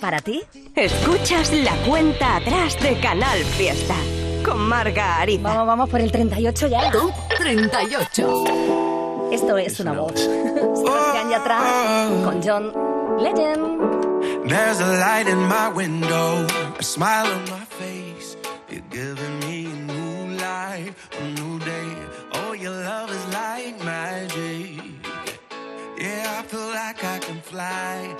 Para 0.00 0.20
ti. 0.20 0.42
Escuchas 0.74 1.52
la 1.52 1.74
cuenta 1.86 2.36
atrás 2.36 2.80
de 2.80 2.98
Canal 3.00 3.38
Fiesta 3.44 3.94
con 4.44 4.58
Marga 4.58 5.20
Ariza. 5.20 5.42
Vamos, 5.42 5.66
vamos 5.66 5.88
por 5.88 6.00
el 6.00 6.10
38 6.10 6.66
ya. 6.68 6.90
Top 6.90 7.12
38. 7.38 8.44
Esto 9.32 9.58
es 9.58 9.78
una 9.80 9.92
voz. 9.92 10.18
Sebastián 10.18 11.30
Yatra 11.30 12.08
con 12.24 12.42
John 12.42 12.72
Legend. 13.22 14.48
There's 14.48 14.80
a 14.80 14.86
light 14.98 15.28
in 15.28 15.38
my 15.38 15.68
window, 15.68 16.46
a 16.78 16.82
smile 16.82 17.26
on 17.26 17.44
my 17.44 17.64
face. 17.78 18.36
You're 18.68 18.82
giving 18.90 19.38
me 19.40 19.66
a 19.66 19.76
new 19.92 20.36
life, 20.38 21.08
a 21.20 21.24
new 21.38 21.58
day. 21.60 21.94
Oh, 22.32 22.52
your 22.54 22.72
love 22.72 23.10
is 23.10 23.26
like 23.32 23.84
magic. 23.84 24.82
Yeah, 25.98 26.40
I 26.40 26.42
feel 26.48 26.68
like 26.70 27.04
I 27.04 27.18
can 27.18 27.40
fly. 27.42 28.16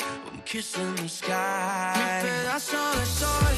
Kissing 0.50 0.96
the 0.96 1.08
sky. 1.08 1.94
Mi 1.94 2.28
pedazo 2.28 2.76
de 2.98 3.06
sol, 3.06 3.49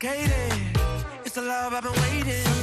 so. 0.00 0.48
It's 1.26 1.34
the 1.34 1.42
love 1.42 1.74
I've 1.74 1.82
been 1.82 1.92
waiting. 1.92 2.59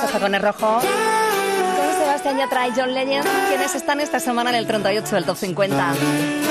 Sajones 0.00 0.42
rojo. 0.42 0.80
Con 0.80 1.98
Sebastián 1.98 2.38
Yatra 2.38 2.68
y 2.68 2.72
John 2.74 2.94
Legend, 2.94 3.26
quienes 3.48 3.74
están 3.74 4.00
esta 4.00 4.20
semana 4.20 4.50
en 4.50 4.56
el 4.56 4.66
38 4.66 5.14
del 5.14 5.24
Top 5.24 5.36
50. 5.36 5.94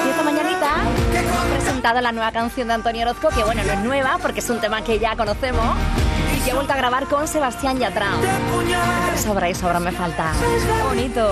Y 0.06 0.10
esta 0.10 0.24
mañanita 0.24 0.70
hemos 1.14 1.46
presentado 1.46 2.02
la 2.02 2.12
nueva 2.12 2.32
canción 2.32 2.68
de 2.68 2.76
Antonio 2.76 3.04
Orozco, 3.04 3.30
que 3.30 3.44
bueno, 3.44 3.64
no 3.64 3.72
es 3.74 3.80
nueva 3.80 4.18
porque 4.22 4.40
es 4.40 4.50
un 4.50 4.60
tema 4.60 4.84
que 4.84 5.00
ya 5.00 5.16
conocemos 5.16 5.76
y 6.36 6.40
que 6.42 6.52
he 6.52 6.54
vuelto 6.54 6.74
a 6.74 6.76
grabar 6.76 7.06
con 7.06 7.28
Sebastián 7.28 7.80
Yatra. 7.80 8.10
Sobra 9.18 9.50
y 9.50 9.56
sobra 9.56 9.80
me 9.80 9.92
falta. 9.92 10.34
Bonito. 10.88 11.32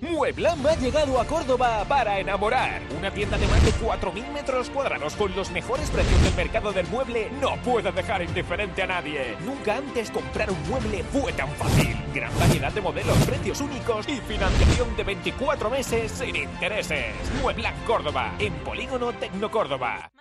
Mueblam 0.00 0.64
ha 0.64 0.74
llegado 0.76 1.20
a 1.20 1.24
Córdoba 1.24 1.84
para 1.88 2.20
enamorar. 2.20 2.80
Una 2.96 3.10
tienda 3.10 3.36
de 3.36 3.48
más 3.48 3.64
de 3.64 3.72
4.000 3.72 4.32
metros 4.32 4.70
cuadrados 4.70 5.16
con 5.16 5.34
los 5.34 5.50
mejores 5.50 5.90
precios 5.90 6.22
del 6.22 6.34
mercado 6.34 6.72
del 6.72 6.86
mueble 6.86 7.28
no 7.40 7.56
puede 7.62 7.90
dejar 7.90 8.22
indiferente 8.22 8.82
a 8.82 8.86
nadie. 8.86 9.36
Nunca 9.44 9.76
antes 9.76 10.12
comprar 10.12 10.50
un 10.52 10.68
mueble 10.68 11.02
fue 11.02 11.32
tan 11.32 11.48
fácil. 11.56 11.96
Gran 12.14 12.36
variedad 12.38 12.72
de 12.72 12.80
modelos, 12.80 13.16
precios 13.26 13.60
únicos 13.60 14.08
y 14.08 14.16
financiación 14.20 14.96
de 14.96 15.02
24 15.02 15.68
meses 15.68 16.12
sin 16.12 16.36
intereses. 16.36 17.14
Mueblam 17.42 17.74
Córdoba, 17.84 18.34
en 18.38 18.52
Polígono 18.64 19.12
Tecno 19.14 19.50
Córdoba. 19.50 20.12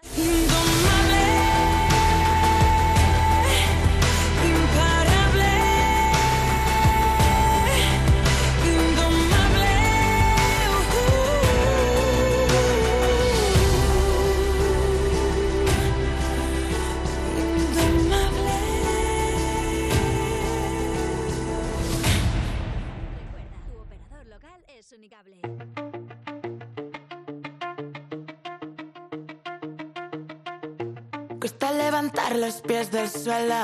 Los 32.47 32.61
pies 32.61 32.89
del 32.91 33.09
suelo. 33.09 33.55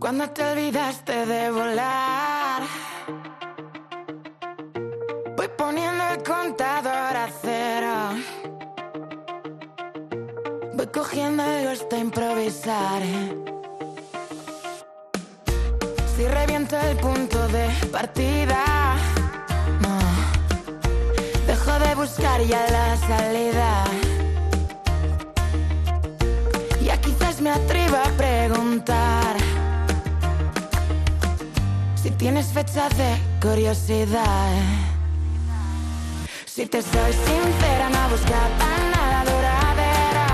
Cuando 0.00 0.28
te 0.30 0.42
olvidaste 0.42 1.26
de 1.26 1.50
volar. 1.52 2.62
Voy 5.36 5.48
poniendo 5.56 6.02
el 6.14 6.22
contador 6.24 7.14
a 7.24 7.28
cero. 7.42 7.94
Voy 10.74 10.86
cogiendo 10.88 11.44
el 11.44 11.68
gusto 11.68 11.94
a 11.94 11.98
improvisar. 11.98 13.02
Si 16.16 16.26
reviento 16.26 16.76
el 16.78 16.96
punto 16.96 17.46
de 17.48 17.68
partida, 17.92 18.96
no. 19.82 19.96
Dejo 21.46 21.78
de 21.78 21.94
buscar 21.94 22.40
ya 22.42 22.62
la 22.76 22.96
salida. 22.96 23.89
Si 32.02 32.10
tienes 32.12 32.46
fecha 32.46 32.88
de 32.90 33.10
curiosidad. 33.42 34.52
Si 36.46 36.66
te 36.66 36.80
soy 36.80 37.12
sincera, 37.12 37.90
no 37.90 38.08
buscaba 38.08 38.70
nada 38.94 39.20
duradero. 39.24 40.28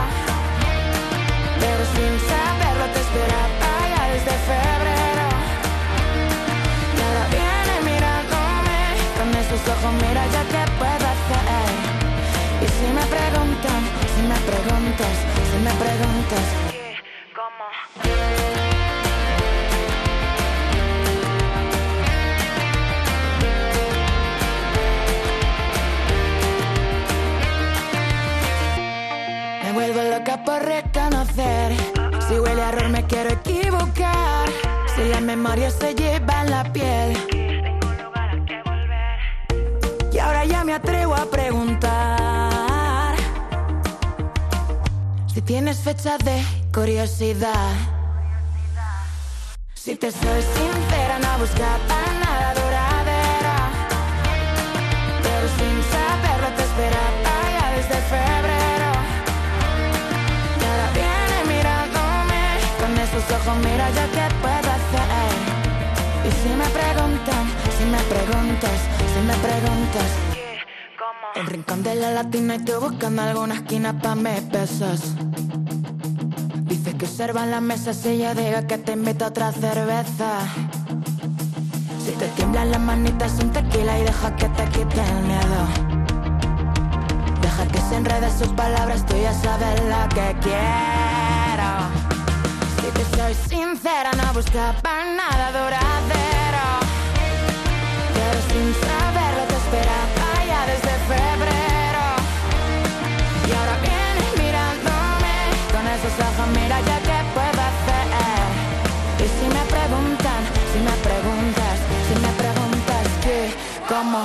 Pero 1.61 1.82
sin 1.94 2.14
saberlo 2.30 2.87
te 2.94 3.00
esperaba 3.00 3.72
ya 3.92 4.02
desde 4.12 4.35
febrero. 4.50 5.28
Y 6.96 6.98
ahora 7.04 7.24
viene 7.37 7.74
mirándome 7.90 8.78
con 9.16 9.28
esos 9.42 9.62
ojos, 9.74 9.92
mira 10.02 10.22
ya 10.35 10.42
qué 10.52 10.62
puedo 10.78 11.06
hacer. 11.14 11.68
Y 12.62 12.66
si 12.76 12.87
me 12.96 13.04
preguntan, 13.16 13.80
si 14.14 14.22
me 14.30 14.38
preguntas, 14.50 15.14
si 15.50 15.59
me 15.64 15.72
preguntas. 15.85 16.76
Me 18.02 18.06
por 30.44 30.62
reconocer. 30.62 31.77
Si 32.29 32.38
huele 32.38 32.62
a 32.62 32.68
error, 32.70 32.88
me 32.88 33.05
quiero 33.07 33.31
equivocar. 33.31 34.49
Si 34.94 35.05
la 35.09 35.20
memoria 35.20 35.70
se 35.70 35.94
lleva 35.94 36.42
en 36.42 36.51
la 36.51 36.72
piel. 36.72 37.16
Y 40.12 40.18
ahora 40.18 40.44
ya 40.44 40.64
me 40.64 40.75
atrevo 40.75 41.14
a 41.14 41.27
preguntar. 41.27 43.14
Si 45.33 45.42
tienes 45.42 45.79
fecha 45.79 46.16
de 46.18 46.42
curiosidad. 46.72 47.75
Si 49.75 49.94
te 49.94 50.11
soy 50.11 50.42
sincera, 50.42 51.18
no 51.20 51.38
buscaba 51.38 52.01
nada 52.25 52.55
duradero. 52.55 53.57
Pero 55.22 55.46
sin 55.59 55.77
saberlo 55.92 56.49
te 56.57 56.62
esperaba 56.62 57.35
ya 57.59 57.70
desde 57.77 57.96
febrero. 58.09 58.56
Mira 63.59 63.90
ya 63.90 64.07
qué 64.14 64.35
puedo 64.42 64.71
hacer. 64.79 65.07
Y 66.27 66.31
si 66.42 66.49
me 66.61 66.69
preguntan, 66.79 67.42
si 67.77 67.85
me 67.85 67.99
preguntas, 68.14 68.79
si 69.12 69.21
me 69.21 69.35
preguntas. 69.35 70.27
El 71.37 71.47
rincón 71.47 71.83
de 71.83 71.95
la 71.95 72.11
latina 72.11 72.57
y 72.57 72.64
tú 72.64 72.73
buscando 72.81 73.23
alguna 73.23 73.55
esquina 73.55 73.92
pa' 74.01 74.14
mis 74.14 74.49
besos. 74.51 75.14
Dices 76.64 76.95
que 76.95 77.05
observan 77.05 77.51
la 77.51 77.61
mesa 77.61 77.92
si 77.92 78.19
yo 78.19 78.35
digo 78.35 78.66
que 78.66 78.79
te 78.79 78.93
invito 78.93 79.26
a 79.26 79.28
otra 79.28 79.53
cerveza. 79.53 80.41
Si 82.05 82.12
te 82.12 82.26
tiemblan 82.28 82.70
las 82.70 82.80
manitas 82.80 83.33
un 83.43 83.53
tequila 83.53 83.99
y 83.99 84.05
deja 84.05 84.35
que 84.37 84.49
te 84.49 84.64
quite 84.70 85.01
el 85.01 85.22
miedo. 85.24 85.61
Deja 87.43 87.66
que 87.66 87.80
se 87.80 87.97
enrede 87.97 88.30
sus 88.30 88.49
palabras, 88.49 89.05
tú 89.07 89.14
ya 89.16 89.33
sabes 89.35 89.83
lo 89.85 90.09
que 90.09 90.37
quiero. 90.41 91.05
Te 92.97 93.05
soy 93.16 93.34
sincera, 93.49 94.11
no 94.12 94.32
buscaba 94.32 95.05
nada 95.20 95.53
duradero. 95.53 96.66
Pero 98.14 98.38
sin 98.49 98.68
saberlo 98.84 99.42
te 99.51 99.57
esperaba 99.62 100.32
ya 100.51 100.61
desde 100.72 100.92
febrero. 101.12 102.05
Y 103.47 103.51
ahora 103.53 103.76
vienes 103.84 104.30
mirándome 104.40 105.36
con 105.72 105.84
esos 105.94 106.14
ojos, 106.28 106.47
mira 106.57 106.80
ya 106.88 106.99
qué 107.09 107.18
puedo 107.36 107.61
hacer. 107.70 108.07
Y 109.18 109.26
si 109.28 109.47
me 109.55 109.64
preguntan, 109.76 110.40
si 110.72 110.78
me 110.88 110.97
preguntas, 111.09 111.76
si 112.09 112.14
me 112.24 112.32
preguntas 112.42 113.05
qué, 113.22 113.55
cómo. 113.88 114.20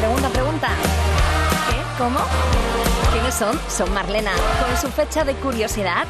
Pregunta, 0.00 0.28
pregunta. 0.30 0.68
¿Qué? 1.68 1.78
¿Cómo? 1.98 2.73
¿Quiénes 3.34 3.58
son? 3.58 3.60
Son 3.68 3.92
Marlena, 3.92 4.32
con 4.60 4.76
su 4.76 4.88
fecha 4.88 5.24
de 5.24 5.34
curiosidad. 5.34 6.04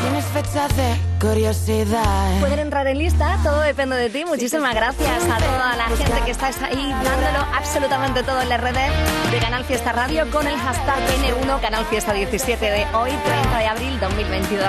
Tienes 0.00 0.24
fecha 0.26 0.68
de 0.68 0.96
curiosidad. 1.20 2.40
Pueden 2.40 2.60
entrar 2.60 2.86
en 2.86 2.98
lista, 2.98 3.38
todo 3.42 3.60
depende 3.60 3.96
de 3.96 4.08
ti. 4.08 4.24
Muchísimas 4.24 4.74
gracias 4.74 5.24
a 5.24 5.38
toda 5.38 5.76
la 5.76 5.84
gente 5.88 6.20
que 6.24 6.30
está 6.30 6.46
ahí 6.46 6.90
dándolo 6.90 7.46
absolutamente 7.54 8.22
todo 8.22 8.40
en 8.40 8.48
las 8.48 8.60
redes 8.60 8.90
de 9.30 9.38
Canal 9.38 9.64
Fiesta 9.64 9.92
Radio 9.92 10.30
con 10.30 10.46
el 10.46 10.56
hashtag 10.56 10.98
N1 11.20 11.60
Canal 11.60 11.84
Fiesta 11.86 12.12
17 12.12 12.64
de 12.64 12.86
hoy, 12.94 13.10
30 13.10 13.58
de 13.58 13.66
abril 13.66 14.00
2022. 14.00 14.68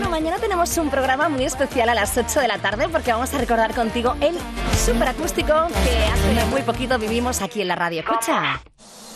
Bueno, 0.00 0.12
mañana 0.12 0.38
tenemos 0.38 0.78
un 0.78 0.88
programa 0.88 1.28
muy 1.28 1.44
especial 1.44 1.90
a 1.90 1.94
las 1.94 2.16
8 2.16 2.40
de 2.40 2.48
la 2.48 2.56
tarde 2.56 2.88
porque 2.88 3.12
vamos 3.12 3.34
a 3.34 3.38
recordar 3.38 3.74
contigo 3.74 4.16
el 4.22 4.34
superacústico 4.82 5.52
que 5.68 6.04
hace 6.06 6.46
muy 6.46 6.62
poquito 6.62 6.98
vivimos 6.98 7.42
aquí 7.42 7.60
en 7.60 7.68
la 7.68 7.76
radio. 7.76 8.00
Escucha. 8.00 8.62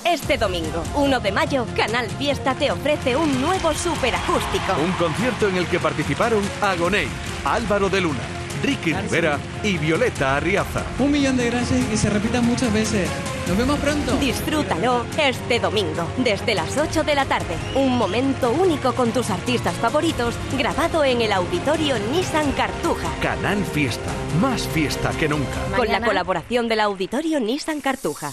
Este 0.05 0.37
domingo, 0.37 0.82
1 0.97 1.20
de 1.20 1.32
mayo, 1.32 1.66
Canal 1.74 2.07
Fiesta 2.11 2.55
te 2.55 2.70
ofrece 2.70 3.16
un 3.16 3.41
nuevo 3.41 3.72
superacústico. 3.72 4.74
Un 4.85 4.93
concierto 4.93 5.49
en 5.49 5.57
el 5.57 5.66
que 5.68 5.80
participaron 5.80 6.43
Agoney, 6.61 7.09
Álvaro 7.47 7.89
de 7.89 8.03
Luna, 8.03 8.20
Ricky 8.62 8.93
Rivera 8.93 9.39
y 9.62 9.78
Violeta 9.78 10.37
Arriaza. 10.37 10.82
Un 10.99 11.12
millón 11.12 11.39
de 11.39 11.49
gracias 11.49 11.80
y 11.80 11.85
que 11.85 11.97
se 11.97 12.11
repita 12.11 12.43
muchas 12.43 12.70
veces. 12.70 13.09
Nos 13.47 13.59
vemos 13.59 13.78
pronto. 13.78 14.16
Disfrútalo 14.16 15.05
este 15.18 15.61
domingo, 15.61 16.07
desde 16.16 16.55
las 16.55 16.78
8 16.78 17.05
de 17.05 17.14
la 17.14 17.26
tarde. 17.26 17.57
Un 17.74 17.97
momento 17.99 18.51
único 18.51 18.95
con 18.95 19.12
tus 19.12 19.28
artistas 19.28 19.74
favoritos, 19.74 20.34
grabado 20.57 21.05
en 21.05 21.20
el 21.20 21.30
auditorio 21.30 21.99
Nissan 22.11 22.53
Cartuja. 22.53 23.09
Canal 23.20 23.62
Fiesta, 23.64 24.11
más 24.40 24.66
fiesta 24.68 25.11
que 25.11 25.28
nunca. 25.28 25.76
Con 25.76 25.88
la 25.88 26.01
colaboración 26.01 26.68
del 26.68 26.80
auditorio 26.80 27.38
Nissan 27.38 27.82
Cartuja. 27.82 28.30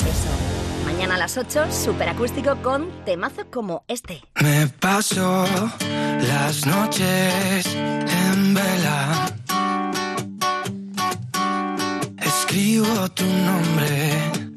Mañana 0.86 1.16
a 1.16 1.18
las 1.18 1.38
8, 1.38 1.72
superacústico 1.72 2.55
con 2.62 2.89
temazos 3.03 3.45
como 3.51 3.84
este. 3.89 4.22
Me 4.41 4.68
paso 4.68 5.45
las 6.22 6.66
noches 6.66 7.66
en 7.76 8.53
vela. 8.53 9.26
Escribo 12.18 13.09
tu 13.09 13.26
nombre 13.26 14.51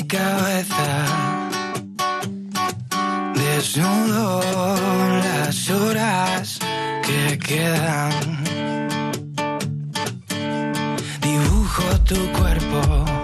mi 0.00 0.06
cabeza. 0.06 1.04
Desnudo 3.34 4.40
las 5.24 5.70
horas 5.70 6.58
que 7.06 7.38
quedan. 7.38 8.12
Dibujo 11.20 11.84
tu 12.08 12.32
cuerpo 12.32 13.19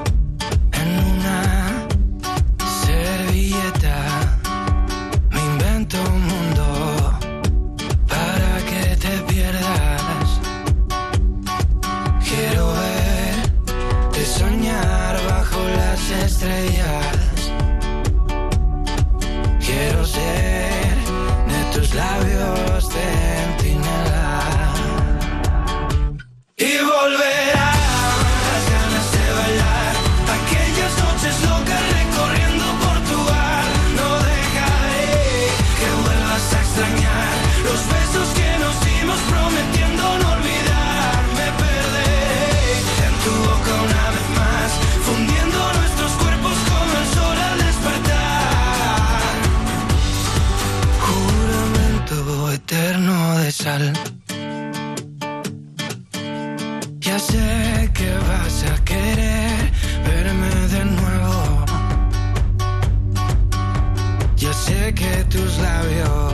tus 65.37 65.59
labios 65.59 66.26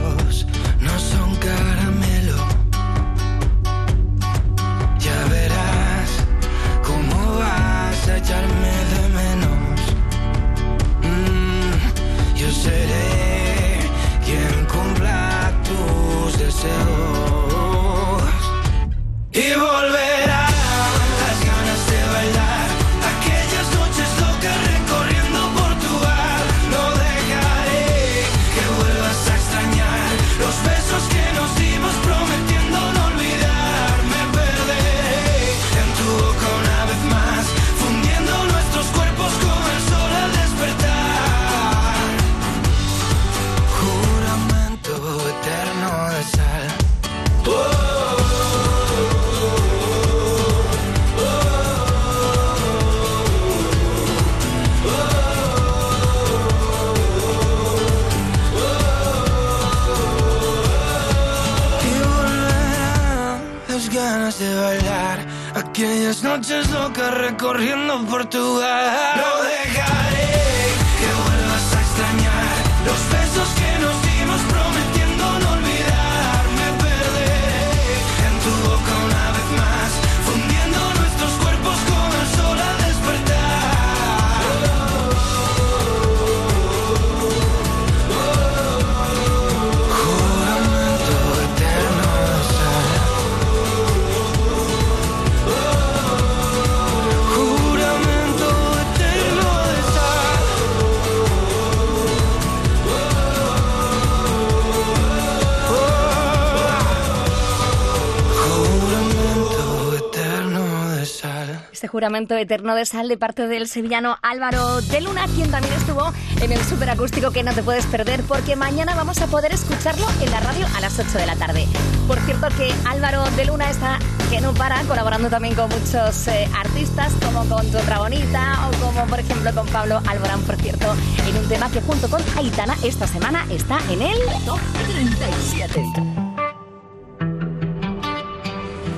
juramento 111.93 112.35
eterno 112.35 112.73
de 112.73 112.87
sal 112.87 113.07
de 113.07 113.17
parte 113.17 113.47
del 113.47 113.67
sevillano 113.67 114.17
Álvaro 114.23 114.81
de 114.81 114.99
Luna, 114.99 115.27
quien 115.35 115.51
también 115.51 115.75
estuvo 115.75 116.11
en 116.41 116.51
el 116.51 116.59
superacústico 116.63 117.29
que 117.29 117.43
no 117.43 117.53
te 117.53 117.61
puedes 117.61 117.85
perder, 117.85 118.23
porque 118.23 118.55
mañana 118.55 118.95
vamos 118.95 119.21
a 119.21 119.27
poder 119.27 119.53
escucharlo 119.53 120.07
en 120.19 120.31
la 120.31 120.39
radio 120.39 120.65
a 120.75 120.81
las 120.81 120.97
8 120.97 121.19
de 121.19 121.27
la 121.27 121.35
tarde. 121.35 121.67
Por 122.07 122.17
cierto 122.21 122.47
que 122.57 122.73
Álvaro 122.89 123.23
de 123.35 123.45
Luna 123.45 123.69
está 123.69 123.99
que 124.31 124.41
no 124.41 124.55
para, 124.55 124.81
colaborando 124.85 125.29
también 125.29 125.53
con 125.53 125.69
muchos 125.69 126.27
eh, 126.29 126.49
artistas, 126.57 127.13
como 127.23 127.45
con 127.45 127.69
Tu 127.69 127.77
Otra 127.77 127.99
Bonita, 127.99 128.67
o 128.67 128.83
como 128.83 129.05
por 129.05 129.19
ejemplo 129.19 129.53
con 129.53 129.67
Pablo 129.67 130.01
Alborán, 130.07 130.41
por 130.41 130.55
cierto, 130.55 130.95
en 131.27 131.37
un 131.37 131.47
tema 131.47 131.69
que 131.69 131.79
junto 131.81 132.09
con 132.09 132.23
Aitana 132.35 132.75
esta 132.83 133.05
semana 133.05 133.45
está 133.51 133.77
en 133.91 134.01
el 134.01 134.17
top 134.47 134.59
37. 134.87 135.83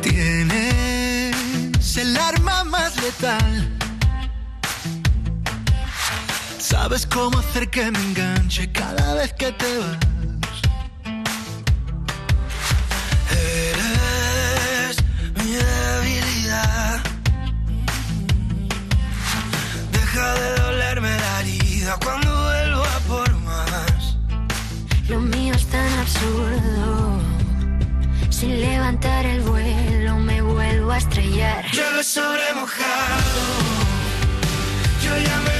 Tienes 0.02 0.75
el 2.16 2.22
arma 2.22 2.64
más 2.64 2.96
letal. 3.02 3.70
Sabes 6.58 7.06
cómo 7.06 7.38
hacer 7.40 7.70
que 7.70 7.92
me 7.92 8.00
enganche 8.00 8.72
cada 8.72 9.16
vez 9.16 9.34
que 9.34 9.52
te 9.52 9.78
vas. 9.78 9.98
Eres 13.32 14.98
mi 15.38 15.52
debilidad. 15.52 17.00
Deja 19.92 20.34
de 20.36 20.50
dolerme 20.62 21.18
la 21.18 21.42
herida 21.42 21.98
cuando 22.04 22.30
vuelvo 22.44 22.84
a 22.84 23.00
por 23.08 23.36
más. 23.42 24.18
Lo 25.10 25.20
mío 25.20 25.54
es 25.54 25.66
tan 25.68 25.92
absurdo. 26.00 27.20
Sin 28.30 28.60
levantar 28.62 29.26
el 29.26 29.42
vuelo 29.42 29.95
vuelvo 30.76 30.92
a 30.92 30.98
estrellar. 30.98 31.66
Llueve 31.72 32.04
sobre 32.04 32.54
mojado. 32.54 33.24
Yo 35.02 35.18
ya 35.18 35.40
me 35.42 35.55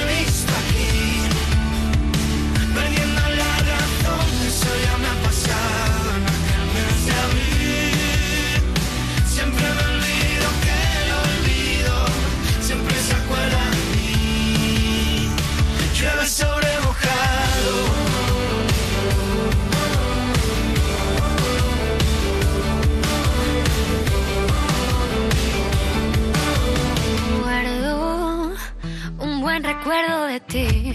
buen 29.56 29.64
recuerdo 29.64 30.26
de 30.26 30.40
ti. 30.42 30.94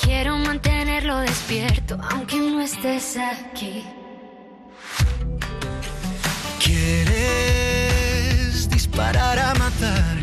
Quiero 0.00 0.38
mantenerlo 0.38 1.18
despierto 1.18 1.98
aunque 2.10 2.36
no 2.36 2.60
estés 2.60 3.16
aquí. 3.16 3.84
Quieres 6.64 7.90
disparar 8.70 9.36
a 9.40 9.54
matar. 9.54 10.16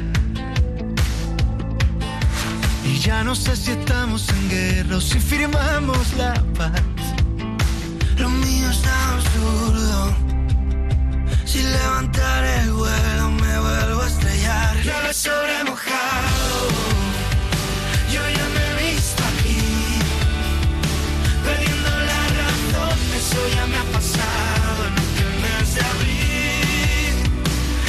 Y 2.85 2.97
ya 2.99 3.21
no 3.25 3.35
sé 3.35 3.57
si 3.57 3.71
estamos 3.71 4.29
en 4.29 4.49
guerra 4.49 4.95
o 4.97 5.01
si 5.01 5.19
firmamos 5.19 6.13
la 6.13 6.33
paz. 6.57 6.81
Lo 8.17 8.29
mío 8.29 8.69
es 8.69 8.81
absurdo. 9.11 10.15
Sin 11.43 11.69
levantar 11.73 12.45
el 12.45 12.71
vuelo 12.71 13.31
me 13.31 13.59
vuelvo. 13.59 13.94
Llueve 14.85 15.13
sobre 15.15 15.63
mojado. 15.63 16.69
Yo 18.13 18.21
ya 18.21 18.45
me 18.53 18.61
he 18.69 18.93
visto 18.93 19.23
aquí. 19.23 19.57
Perdiendo 21.43 21.89
la 21.89 22.21
razón, 22.39 22.99
eso 23.17 23.39
ya 23.55 23.65
me 23.65 23.77
ha 23.77 23.85
pasado 23.85 24.85
en 24.85 24.93
aquel 25.03 25.31
mes 25.41 25.73
de 25.73 25.81
abril. 25.81 27.15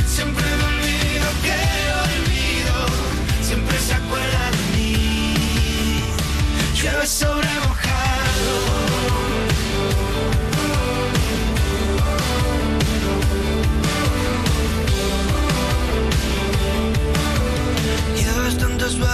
Siempre 0.07 0.47
me 0.59 0.65
olvido 0.73 1.27
que 1.45 1.59
olvido. 2.07 2.77
Siempre 3.43 3.79
se 3.79 3.93
acuerda 3.93 4.51
de 4.53 4.63
mí. 4.75 6.01
Llueve 6.81 7.07
sobre 7.07 7.51
mojado. 7.61 8.76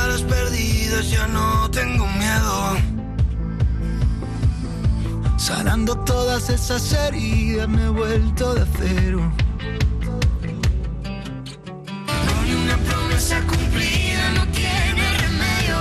Tantas 0.02 0.22
balas 0.22 0.22
perdidas, 0.22 1.10
ya 1.10 1.26
no 1.28 1.70
tengo 1.70 2.06
miedo. 2.06 2.76
Sanando 5.36 5.96
todas 6.04 6.48
esas 6.50 6.92
heridas 6.92 7.68
me 7.68 7.84
he 7.84 7.88
vuelto 7.88 8.54
de 8.54 8.62
acero. 8.62 9.32
Ni 12.44 12.54
una 12.54 12.76
promesa 12.76 13.40
cumplida 13.46 14.30
no 14.34 14.46
tiene 14.48 15.04
remedio. 15.24 15.78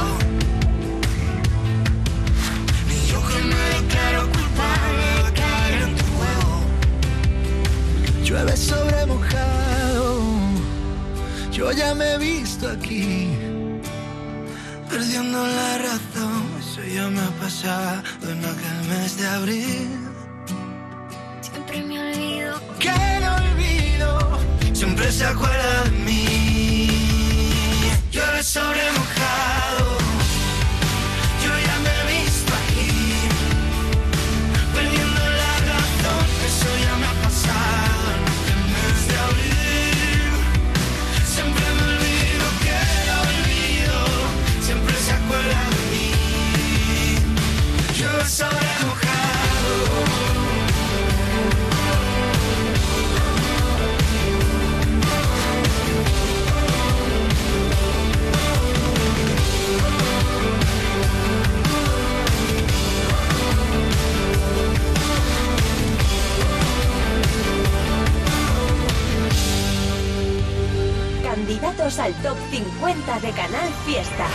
Ni 2.87 3.07
yo 3.07 3.19
que 3.27 3.43
me 3.43 3.61
declaro 3.75 4.21
culpable 4.29 5.07
de 5.25 5.31
caer 5.33 5.81
en 5.83 5.95
tu 5.95 6.05
juego. 6.15 6.53
Llueve 8.23 8.57
sobre 8.57 9.05
mojado. 9.05 10.21
Yo 11.51 11.71
ya 11.71 11.93
me 11.93 12.13
he 12.13 12.17
visto 12.17 12.67
aquí. 12.69 13.40
Perdiendo 15.01 15.47
la 15.47 15.77
razón. 15.79 16.43
Eso 16.59 16.83
ya 16.83 17.07
me 17.07 17.21
ha 17.21 17.29
pasado 17.41 18.03
en 18.21 18.45
aquel 18.45 18.79
mes 18.87 19.17
de 19.17 19.27
abril. 19.27 19.89
Siempre 21.41 21.81
me 21.81 21.99
olvido. 21.99 22.61
Que 22.77 22.93
no 23.23 23.35
olvido. 23.35 24.39
Siempre 24.73 25.11
se 25.11 25.25
acuerda 25.25 25.83
de 25.85 25.91
mí. 26.05 26.87
Llueve 28.11 28.43
sobre 28.43 28.90
Fiesta. 73.91 74.25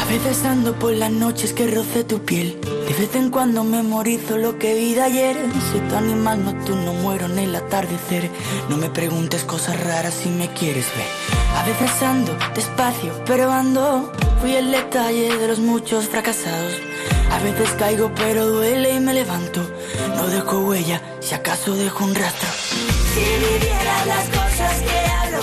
A 0.00 0.04
veces 0.06 0.44
ando 0.44 0.76
por 0.76 0.92
las 0.94 1.12
noches 1.12 1.52
que 1.52 1.68
roce 1.68 2.02
tu 2.02 2.24
piel. 2.24 2.58
De 2.88 2.92
vez 2.92 3.14
en 3.14 3.30
cuando 3.30 3.62
memorizo 3.62 4.36
lo 4.36 4.58
que 4.58 4.74
vi 4.74 4.94
de 4.94 5.02
ayer. 5.02 5.36
Soy 5.70 5.80
tu 5.82 5.94
animal 5.94 6.44
nocturno, 6.44 6.92
muero 6.92 7.26
en 7.26 7.38
el 7.38 7.54
atardecer. 7.54 8.28
No 8.68 8.76
me 8.78 8.90
preguntes 8.90 9.44
cosas 9.44 9.78
raras 9.84 10.14
si 10.14 10.28
me 10.28 10.48
quieres 10.54 10.86
ver. 10.96 11.06
A 11.56 11.62
veces 11.68 12.02
ando 12.02 12.36
despacio, 12.52 13.12
pero 13.26 13.52
ando. 13.52 14.12
Fui 14.40 14.56
el 14.56 14.72
detalle 14.72 15.36
de 15.36 15.46
los 15.46 15.60
muchos 15.60 16.08
fracasados. 16.08 16.72
A 17.30 17.38
veces 17.44 17.70
caigo, 17.78 18.10
pero 18.16 18.48
duele 18.48 18.96
y 18.96 18.98
me 18.98 19.14
levanto. 19.14 19.60
No 20.16 20.26
dejo 20.26 20.58
huella, 20.66 21.00
si 21.20 21.36
acaso 21.36 21.76
dejo 21.76 22.02
un 22.02 22.16
rastro. 22.16 22.48
Si 23.14 23.20
vivieras 23.20 24.06
las 24.08 24.26
cosas 24.30 24.82
que 24.82 24.98
hablo, 25.12 25.40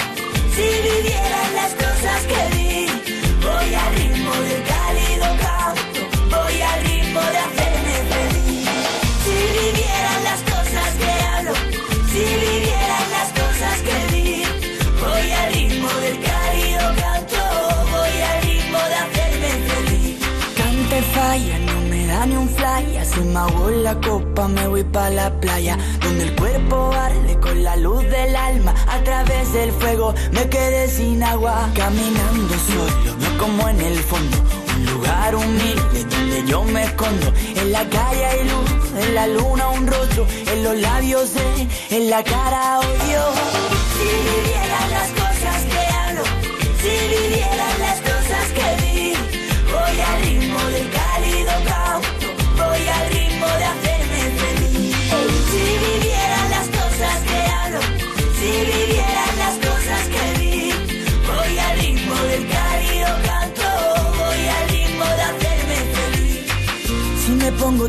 si 0.53 0.67
vivieras 0.89 1.38
La 23.83 23.99
copa, 24.01 24.47
me 24.47 24.67
voy 24.67 24.83
pa' 24.83 25.09
la 25.09 25.39
playa. 25.39 25.75
Donde 26.01 26.25
el 26.25 26.35
cuerpo 26.35 26.91
arde 26.93 27.39
con 27.39 27.63
la 27.63 27.75
luz 27.77 28.03
del 28.03 28.35
alma. 28.35 28.75
A 28.87 29.03
través 29.03 29.51
del 29.53 29.71
fuego 29.71 30.13
me 30.31 30.47
quedé 30.47 30.87
sin 30.89 31.23
agua. 31.23 31.69
Caminando 31.73 32.55
solo, 32.67 33.15
no 33.17 33.37
como 33.39 33.67
en 33.69 33.81
el 33.81 33.97
fondo. 33.97 34.37
Un 34.75 34.85
lugar 34.85 35.35
humilde 35.35 36.05
donde 36.09 36.45
yo 36.45 36.63
me 36.65 36.83
escondo. 36.83 37.33
En 37.55 37.71
la 37.71 37.89
calle 37.89 38.25
hay 38.25 38.43
luz, 38.43 38.69
en 39.03 39.15
la 39.15 39.27
luna 39.27 39.69
un 39.69 39.87
rostro. 39.87 40.27
En 40.53 40.63
los 40.63 40.75
labios 40.77 41.33
de, 41.33 41.67
en 41.97 42.09
la 42.11 42.23
cara 42.23 42.79
odio. 42.79 44.68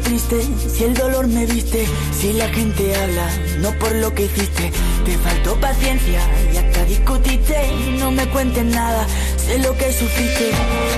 Si 0.02 0.84
el 0.84 0.94
dolor 0.94 1.26
me 1.28 1.46
viste, 1.46 1.86
si 2.18 2.32
la 2.32 2.48
gente 2.48 2.94
habla, 2.96 3.28
no 3.58 3.70
por 3.78 3.94
lo 3.96 4.14
que 4.14 4.24
hiciste, 4.24 4.72
te 5.04 5.18
faltó 5.18 5.54
paciencia 5.60 6.20
y 6.52 6.56
hasta 6.56 6.84
discutiste, 6.84 7.56
no 7.98 8.10
me 8.10 8.26
cuentes 8.28 8.64
nada, 8.64 9.06
sé 9.36 9.58
lo 9.58 9.76
que 9.76 9.92
sufriste. 9.92 10.50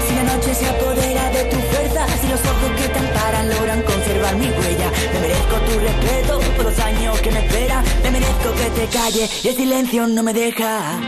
Si 0.07 0.15
la 0.15 0.23
noche 0.23 0.55
se 0.55 0.69
apodera 0.69 1.31
de 1.31 1.45
tu 1.45 1.57
fuerza, 1.57 2.07
si 2.21 2.29
los 2.29 2.41
ojos 2.41 2.71
que 2.81 2.89
te 2.89 2.99
amparan 2.99 3.49
logran 3.51 3.83
conservar 3.83 4.37
mi 4.37 4.47
huella, 4.47 4.91
me 5.13 5.21
merezco 5.21 5.57
tu 5.57 5.79
respeto 5.79 6.41
por 6.57 6.65
los 6.67 6.79
años 6.79 7.21
que 7.21 7.31
me 7.31 7.47
esperan, 7.47 7.85
me 8.03 8.11
merezco 8.11 8.53
que 8.55 8.81
te 8.81 8.87
calle 8.87 9.29
y 9.43 9.49
el 9.49 9.57
silencio 9.57 10.07
no 10.07 10.23
me 10.23 10.33
deja. 10.33 11.01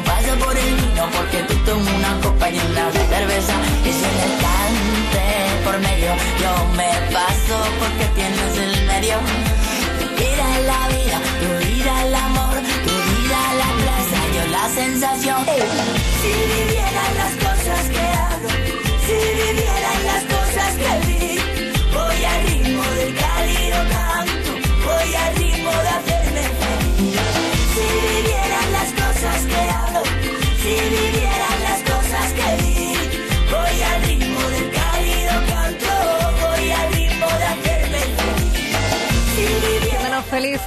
No 0.00 0.04
pasa 0.04 0.34
por 0.36 0.56
el 0.56 0.74
vino, 0.76 1.08
porque 1.16 1.38
tú 1.48 1.54
tomas 1.64 1.94
una 1.94 2.20
copa 2.22 2.48
llena 2.48 2.90
de 2.90 3.06
cerveza. 3.06 3.54
Y 3.84 3.92
si 3.92 4.04
el 4.04 4.32
cante 4.44 5.26
por 5.64 5.78
medio, 5.80 6.12
yo 6.40 6.52
me 6.76 6.90
paso 7.12 7.56
porque 7.78 8.06
tienes 8.14 8.58
el 8.58 8.86
medio. 8.86 9.16
Tu 10.00 10.06
vida 10.16 10.44
es 10.56 10.64
la 10.72 10.82
vida, 10.96 11.18
tu 11.40 11.66
vida 11.66 11.92
el 12.06 12.14
amor, 12.14 12.56
tu 12.86 12.94
vida 13.10 13.40
la 13.62 13.70
plaza, 13.82 14.18
yo 14.36 14.42
la 14.50 14.68
sensación. 14.68 15.44
Si 16.22 16.32
vivieran 16.54 17.10
las 17.20 17.39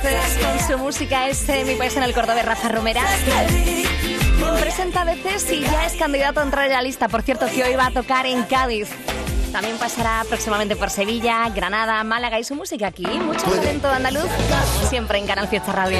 Con 0.01 0.67
su 0.67 0.77
música 0.77 1.29
este 1.29 1.63
Mi 1.65 1.75
País 1.75 1.95
en 1.95 2.03
el 2.03 2.13
Córdoba, 2.13 2.41
Rafa 2.41 2.69
Romera. 2.69 3.03
Presenta 4.59 5.01
a 5.01 5.05
veces 5.05 5.49
y 5.51 5.61
ya 5.61 5.85
es 5.85 5.93
candidato 5.93 6.39
a 6.39 6.43
entrar 6.43 6.65
en 6.65 6.73
la 6.73 6.81
lista. 6.81 7.07
Por 7.07 7.21
cierto, 7.21 7.45
que 7.47 7.63
hoy 7.63 7.75
va 7.75 7.87
a 7.87 7.91
tocar 7.91 8.25
en 8.25 8.43
Cádiz. 8.43 8.89
También 9.51 9.77
pasará 9.77 10.25
próximamente 10.27 10.75
por 10.75 10.89
Sevilla, 10.89 11.47
Granada, 11.49 12.03
Málaga 12.03 12.39
y 12.39 12.43
su 12.43 12.55
música 12.55 12.87
aquí. 12.87 13.05
Mucho 13.05 13.45
talento 13.45 13.87
andaluz, 13.87 14.25
siempre 14.89 15.19
en 15.19 15.27
Canal 15.27 15.47
Fiesta 15.47 15.71
Radio. 15.71 15.99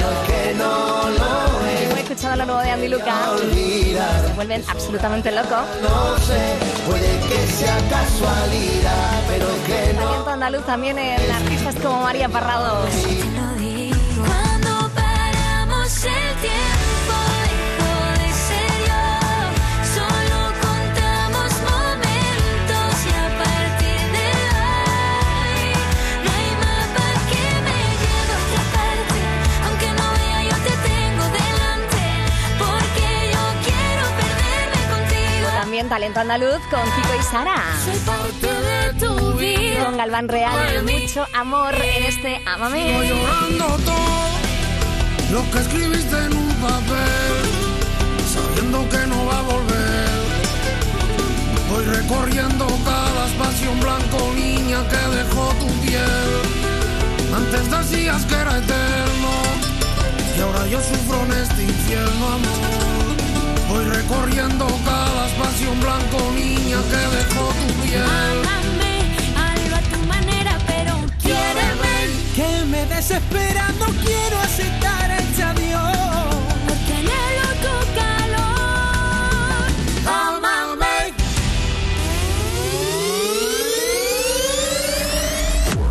Hemos 1.83 1.99
escuchado 1.99 2.35
lo 2.35 2.45
nuevo 2.45 2.61
de 2.61 2.71
Andy 2.71 2.87
Luca. 2.87 3.13
Se 4.25 4.33
vuelven 4.33 4.63
absolutamente 4.67 5.31
locos. 5.31 5.65
No 5.83 6.17
sé, 6.17 6.55
puede 6.87 7.19
que 7.29 7.47
sea 7.47 7.77
casualidad, 7.91 9.21
pero 9.27 9.47
es 9.47 9.61
que 9.67 9.93
no. 9.93 10.01
Talento 10.01 10.29
andaluz 10.31 10.65
también 10.65 10.97
en 10.97 11.31
artistas 11.31 11.75
como 11.75 12.01
María 12.01 12.29
Parrado. 12.29 12.87
Talento 35.89 36.19
andaluz 36.19 36.59
con 36.69 36.81
Kiko 36.81 37.15
y 37.19 37.23
Sara. 37.23 37.55
Soy 37.83 37.97
parte 37.99 38.47
de 38.47 38.93
tu 38.99 39.33
vida. 39.33 39.85
Con 39.85 39.97
Galván 39.97 40.27
Real 40.27 40.85
y 40.87 40.99
mucho 41.01 41.25
amor 41.33 41.73
en 41.75 42.03
este 42.05 42.41
Amame. 42.45 42.83
Sigo 42.83 43.03
llorando 43.03 43.65
todo 43.83 44.23
lo 45.31 45.51
que 45.51 45.59
escribiste 45.59 46.17
en 46.17 46.37
un 46.37 46.53
papel, 46.55 47.33
sabiendo 48.33 48.87
que 48.89 49.07
no 49.07 49.25
va 49.25 49.39
a 49.39 49.41
volver. 49.41 50.09
Voy 51.69 51.85
recorriendo 51.85 52.67
cada 52.85 53.27
espacio 53.27 53.71
en 53.71 53.79
blanco, 53.79 54.31
niña, 54.35 54.87
que 54.89 55.15
dejó 55.17 55.53
tu 55.59 55.67
piel. 55.81 56.31
Antes 57.35 57.71
decías 57.71 58.25
que 58.25 58.35
era 58.35 58.57
eterno, 58.57 59.31
y 60.37 60.41
ahora 60.41 60.67
yo 60.67 60.79
sufro 60.79 61.23
en 61.25 61.31
este 61.31 61.63
infierno, 61.63 62.27
amor. 62.27 62.92
Voy 63.73 63.85
recorriendo 63.85 64.67
cada 64.85 65.25
espacio 65.25 65.71
en 65.71 65.79
blanco, 65.79 66.31
niña, 66.35 66.77
que 66.91 66.95
dejó 67.17 67.47
tu 67.47 67.73
piel. 67.81 68.03
Amame, 68.03 68.95
hazlo 69.35 69.75
a 69.75 69.81
tu 69.81 69.97
manera, 70.05 70.59
pero 70.67 70.93
quiéreme. 71.19 71.95
Que 72.35 72.65
me 72.65 72.85
desespera, 72.85 73.69
no 73.79 73.87
quiero 74.05 74.37
aceptar 74.41 75.09
este 75.09 75.41
adiós. 75.41 76.35
Porque 76.67 76.93
anhelo 76.93 77.47
tu 77.65 77.75
calor. 77.97 79.65
Amame. 80.05 81.13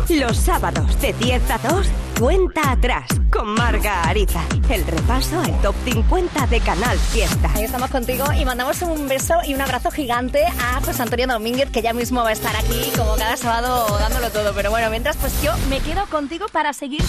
Los 0.07 0.37
sábados 0.37 1.01
de 1.01 1.11
10 1.11 1.51
a 1.51 1.57
2, 1.57 1.87
cuenta 2.17 2.71
atrás 2.71 3.07
con 3.33 3.47
Marga 3.47 4.03
Ariza. 4.03 4.41
El 4.69 4.85
repaso 4.85 5.39
al 5.39 5.59
top 5.61 5.73
50 5.85 6.45
de 6.47 6.59
Canal 6.59 6.97
Fiesta. 6.99 7.49
Ahí 7.55 7.63
estamos 7.63 7.89
contigo 7.89 8.25
y 8.31 8.45
mandamos 8.45 8.81
un 8.83 9.07
beso 9.07 9.33
y 9.45 9.55
un 9.55 9.61
abrazo 9.61 9.89
gigante 9.89 10.45
a 10.45 10.79
José 10.85 11.01
Antonio 11.01 11.25
Domínguez, 11.25 11.71
que 11.71 11.81
ya 11.81 11.93
mismo 11.93 12.21
va 12.21 12.29
a 12.29 12.33
estar 12.33 12.55
aquí 12.55 12.91
como 12.95 13.15
cada 13.15 13.35
sábado 13.35 13.97
dándolo 13.97 14.29
todo. 14.29 14.53
Pero 14.53 14.69
bueno, 14.69 14.89
mientras 14.91 15.17
pues 15.17 15.33
yo 15.41 15.51
me 15.67 15.79
quedo 15.79 16.05
contigo 16.07 16.45
para 16.51 16.73
seguir 16.73 17.01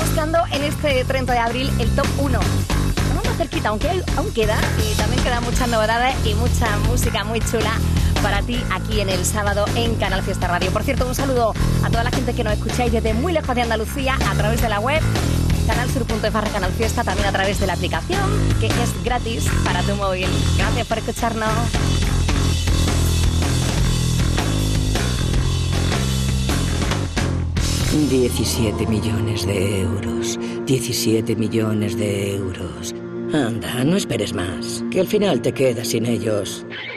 buscando 0.00 0.38
en 0.50 0.64
este 0.64 1.04
30 1.04 1.32
de 1.32 1.38
abril 1.38 1.70
el 1.78 1.94
top 1.94 2.06
1. 2.20 2.40
Estamos 2.96 3.24
más 3.26 3.36
cerquita, 3.36 3.68
aunque 3.68 4.02
aún 4.16 4.32
queda 4.32 4.58
y 4.78 4.94
también 4.94 5.22
quedan 5.22 5.44
muchas 5.44 5.68
novedades 5.68 6.14
y 6.24 6.34
mucha 6.34 6.74
música 6.88 7.22
muy 7.24 7.40
chula 7.40 7.72
para 8.22 8.40
ti 8.42 8.58
aquí 8.70 9.00
en 9.00 9.10
el 9.10 9.24
sábado 9.26 9.66
en 9.74 9.94
Canal 9.96 10.22
Fiesta 10.22 10.48
Radio. 10.48 10.70
Por 10.70 10.84
cierto, 10.84 11.06
un 11.06 11.14
saludo 11.14 11.52
a 11.84 11.90
toda 11.90 12.02
la 12.02 12.10
gente 12.10 12.34
que 12.34 12.44
nos 12.44 12.54
escucháis 12.54 12.90
desde 12.90 13.12
muy 13.12 13.32
lejos 13.32 13.54
de 13.54 13.62
Andalucía 13.62 14.16
a 14.26 14.34
través 14.34 14.62
de 14.62 14.68
la 14.68 14.80
web 14.80 15.02
canalsur.es 15.66 16.32
barra 16.32 16.48
Canal 16.50 16.72
Fiesta, 16.72 17.04
también 17.04 17.26
a 17.28 17.32
través 17.32 17.60
de 17.60 17.66
la 17.66 17.74
aplicación 17.74 18.20
que 18.60 18.66
es 18.66 19.04
gratis 19.04 19.46
para 19.64 19.82
tu 19.82 19.94
móvil. 19.94 20.28
Gracias 20.56 20.86
por 20.86 20.98
escucharnos. 20.98 21.50
17 28.10 28.86
millones 28.86 29.46
de 29.46 29.80
euros. 29.80 30.38
17 30.66 31.34
millones 31.34 31.96
de 31.96 32.36
euros. 32.36 32.94
Anda, 33.32 33.84
no 33.84 33.96
esperes 33.96 34.34
más, 34.34 34.84
que 34.90 35.00
al 35.00 35.06
final 35.06 35.40
te 35.40 35.52
quedas 35.52 35.88
sin 35.88 36.06
ellos. 36.06 36.66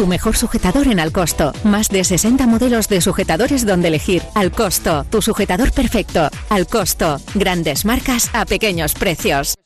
Tu 0.00 0.06
mejor 0.06 0.34
sujetador 0.34 0.88
en 0.88 0.98
Alcosto. 0.98 1.52
Más 1.62 1.90
de 1.90 2.04
60 2.04 2.46
modelos 2.46 2.88
de 2.88 3.02
sujetadores 3.02 3.66
donde 3.66 3.88
elegir. 3.88 4.22
Alcosto, 4.34 5.04
tu 5.10 5.20
sujetador 5.20 5.72
perfecto. 5.72 6.30
Alcosto, 6.48 7.20
grandes 7.34 7.84
marcas 7.84 8.30
a 8.32 8.46
pequeños 8.46 8.94
precios. 8.94 9.56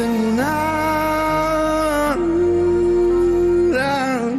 Tengo 0.00 0.32
nada. 0.32 2.16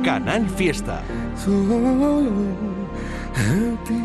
Canal 0.03 0.49
Fiesta. 0.49 1.03
Solo 1.37 1.75
a 3.35 3.85
ti. 3.85 4.01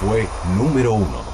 Fue 0.00 0.28
número 0.56 0.94
uno. 0.94 1.33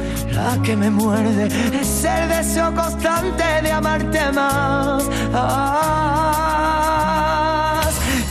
que 0.63 0.75
me 0.75 0.89
muerde. 0.89 1.47
Es 1.79 2.03
el 2.03 2.29
deseo 2.29 2.73
constante 2.73 3.43
de 3.63 3.71
amarte 3.71 4.19
más. 4.31 5.03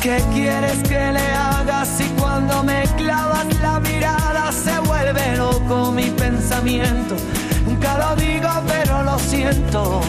¿Qué 0.03 0.23
quieres 0.33 0.83
que 0.89 1.13
le 1.13 1.33
haga 1.33 1.85
si 1.85 2.05
cuando 2.19 2.63
me 2.63 2.83
clavas 2.97 3.47
la 3.61 3.81
mirada 3.81 4.51
se 4.53 4.79
vuelve 4.81 5.37
loco 5.37 5.93
mi 5.93 6.11
pensamiento? 6.11 7.17
Nunca 7.67 7.99
lo 7.99 8.17
digo, 8.17 8.49
pero 8.67 9.03
lo 9.03 9.19
siento. 9.19 10.01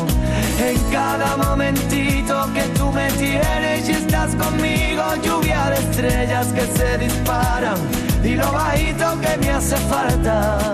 En 0.59 0.77
cada 0.91 1.37
momentito 1.37 2.47
que 2.53 2.63
tú 2.77 2.91
me 2.91 3.11
tienes 3.11 3.89
y 3.89 3.91
estás 3.91 4.35
conmigo, 4.35 5.03
lluvia 5.23 5.69
de 5.71 5.77
estrellas 5.77 6.47
que 6.47 6.65
se 6.77 6.97
disparan. 6.97 7.77
Dilo 8.21 8.51
bajito 8.51 9.19
que 9.19 9.37
me 9.37 9.51
hace 9.51 9.75
falta. 9.77 10.73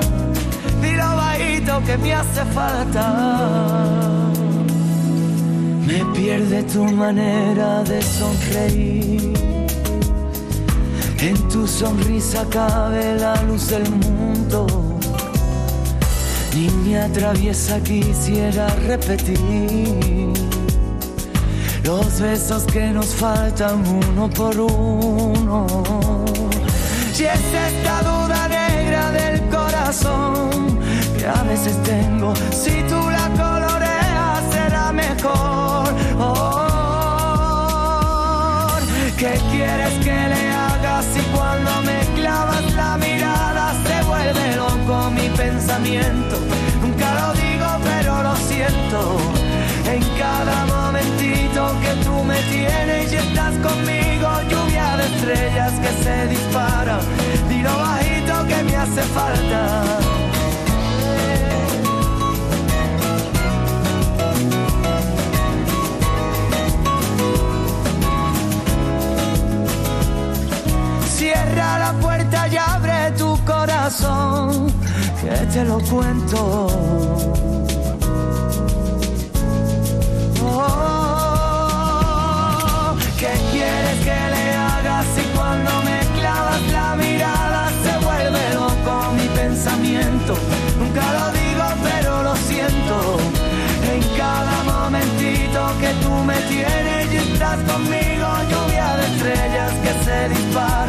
Dilo 0.82 1.16
bajito 1.16 1.82
que 1.86 1.98
me 1.98 2.14
hace 2.14 2.44
falta. 2.54 3.06
Me 5.86 6.06
pierde 6.14 6.64
tu 6.64 6.84
manera 6.84 7.84
de 7.84 8.02
sonreír. 8.02 9.34
En 11.20 11.36
tu 11.50 11.68
sonrisa 11.68 12.46
cabe 12.50 13.16
la 13.20 13.42
luz 13.44 13.70
del 13.70 13.90
mundo. 13.90 14.68
Niña 16.54 17.08
traviesa 17.14 17.80
quisiera 17.82 18.68
repetir 18.88 20.34
los 21.84 22.20
besos 22.20 22.64
que 22.64 22.88
nos 22.88 23.16
faltan 23.16 23.84
uno 23.88 24.30
por 24.30 24.60
uno. 24.60 25.66
Si 27.14 27.24
es 27.26 27.40
esta 27.68 28.02
duda 28.02 28.48
negra 28.48 28.67
que 29.88 31.26
a 31.26 31.44
veces 31.44 31.82
tengo. 31.84 32.34
Si 32.52 32.84
tú 32.90 33.10
la 33.10 33.30
coloreas 33.38 34.44
será 34.52 34.92
mejor. 34.92 35.88
Oh, 36.20 36.58
¿Qué 39.18 39.40
quieres 39.50 39.94
que 40.04 40.12
le 40.12 40.50
hagas 40.50 41.06
si 41.06 41.22
cuando 41.34 41.82
me 41.84 42.00
clavas 42.20 42.74
la 42.74 42.98
mirada 42.98 43.74
se 43.86 44.04
vuelve 44.04 44.58
loco 44.58 45.10
mi 45.12 45.30
pensamiento? 45.30 46.36
Nunca 46.82 47.14
lo 47.20 47.32
digo 47.40 47.68
pero 47.86 48.24
lo 48.24 48.36
siento. 48.36 49.18
En 49.90 50.04
cada 50.20 50.66
momentito 50.66 51.74
que 51.82 51.94
tú 52.04 52.26
me 52.26 52.42
tienes 52.52 53.14
y 53.14 53.16
estás 53.16 53.54
conmigo, 53.60 54.28
lluvia 54.50 54.98
de 54.98 55.06
estrellas 55.06 55.72
que 55.80 55.92
se 56.04 56.28
disparan. 56.28 57.00
Dilo 57.48 57.72
hace 58.78 59.02
falta. 59.02 59.84
Cierra 71.08 71.80
la 71.80 71.94
puerta 72.00 72.48
y 72.48 72.58
abre 72.58 73.12
tu 73.18 73.38
corazón, 73.46 74.72
que 75.22 75.46
te 75.48 75.66
lo 75.66 75.80
cuento. 75.80 77.47
Me 96.28 96.36
tienes 96.42 97.14
y 97.14 97.18
estás 97.18 97.58
conmigo, 97.72 98.28
lluvia 98.50 98.98
de 98.98 99.06
estrellas 99.06 99.74
que 99.82 100.04
se 100.04 100.30
disparan. 100.30 100.87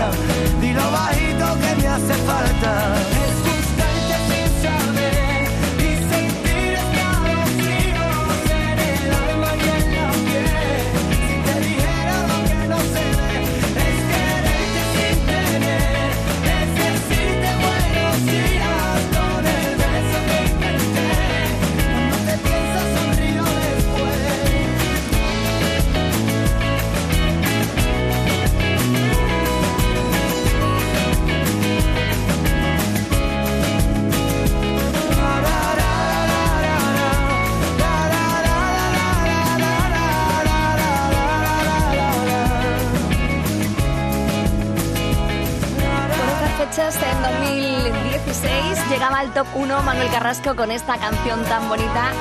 Fechas, 46.78 46.96
en 47.02 47.22
2016, 47.22 48.90
llegaba 48.90 49.18
al 49.18 49.32
top 49.32 49.46
1 49.54 49.82
Manuel 49.82 50.08
Carrasco 50.10 50.54
con 50.54 50.70
esta 50.70 50.96
canción 50.96 51.42
tan 51.44 51.68
bonita. 51.68 52.12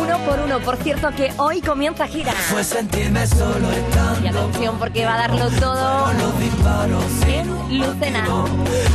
Uno 0.00 0.18
por 0.18 0.40
uno, 0.40 0.60
por 0.60 0.76
cierto 0.76 1.10
que 1.16 1.32
hoy 1.38 1.60
comienza 1.60 2.06
gira. 2.06 2.32
Fue 2.32 2.62
sentirme 2.62 3.26
solo. 3.26 3.68
Y 4.22 4.26
atención 4.26 4.78
porque 4.78 5.04
va 5.06 5.14
a 5.14 5.18
darlo 5.28 5.48
todo 5.50 6.12
Los 6.12 6.38
disparos 6.38 7.04
en 7.26 7.78
Lucena, 7.78 8.24